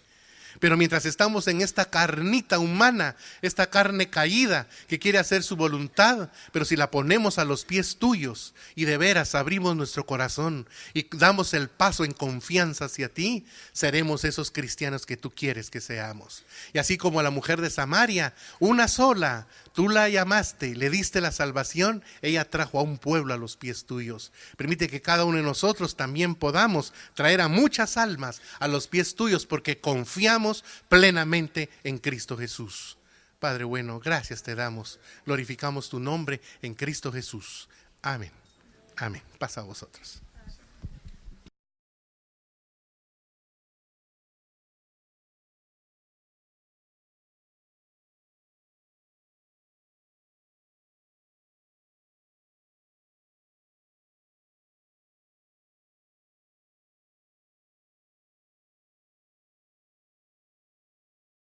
Pero 0.59 0.77
mientras 0.77 1.05
estamos 1.05 1.47
en 1.47 1.61
esta 1.61 1.85
carnita 1.85 2.59
humana, 2.59 3.15
esta 3.41 3.69
carne 3.69 4.09
caída 4.09 4.67
que 4.87 4.99
quiere 4.99 5.17
hacer 5.17 5.43
su 5.43 5.55
voluntad, 5.55 6.29
pero 6.51 6.65
si 6.65 6.75
la 6.75 6.91
ponemos 6.91 7.37
a 7.37 7.45
los 7.45 7.65
pies 7.65 7.97
tuyos 7.97 8.53
y 8.75 8.85
de 8.85 8.97
veras 8.97 9.35
abrimos 9.35 9.75
nuestro 9.75 10.05
corazón 10.05 10.67
y 10.93 11.07
damos 11.15 11.53
el 11.53 11.69
paso 11.69 12.05
en 12.05 12.13
confianza 12.13 12.85
hacia 12.85 13.09
ti, 13.09 13.45
seremos 13.73 14.23
esos 14.23 14.51
cristianos 14.51 15.05
que 15.05 15.17
tú 15.17 15.31
quieres 15.31 15.69
que 15.69 15.81
seamos. 15.81 16.43
Y 16.73 16.79
así 16.79 16.97
como 16.97 17.21
la 17.21 17.29
mujer 17.29 17.61
de 17.61 17.69
Samaria, 17.69 18.33
una 18.59 18.87
sola, 18.87 19.47
tú 19.75 19.89
la 19.89 20.09
llamaste, 20.09 20.73
le 20.73 20.89
diste 20.89 21.21
la 21.21 21.31
salvación, 21.31 22.03
ella 22.23 22.49
trajo 22.49 22.79
a 22.79 22.81
un 22.81 22.97
pueblo 22.97 23.33
a 23.33 23.37
los 23.37 23.57
pies 23.57 23.85
tuyos. 23.85 24.31
Permite 24.57 24.87
que 24.87 25.01
cada 25.01 25.25
uno 25.25 25.37
de 25.37 25.43
nosotros 25.43 25.95
también 25.95 26.33
podamos 26.33 26.93
traer 27.13 27.41
a 27.41 27.47
muchas 27.47 27.97
almas 27.97 28.41
a 28.59 28.67
los 28.67 28.87
pies 28.87 29.15
tuyos 29.15 29.45
porque 29.45 29.79
confiamos 29.79 30.63
plenamente 30.89 31.69
en 31.83 31.99
Cristo 31.99 32.37
Jesús. 32.37 32.97
Padre 33.39 33.65
bueno, 33.65 33.99
gracias 33.99 34.41
te 34.41 34.55
damos. 34.55 34.99
Glorificamos 35.25 35.89
tu 35.89 35.99
nombre 35.99 36.41
en 36.63 36.73
Cristo 36.73 37.11
Jesús. 37.11 37.69
Amén. 38.01 38.31
Amén. 38.95 39.21
Pasa 39.37 39.61
a 39.61 39.65
vosotros. 39.65 40.24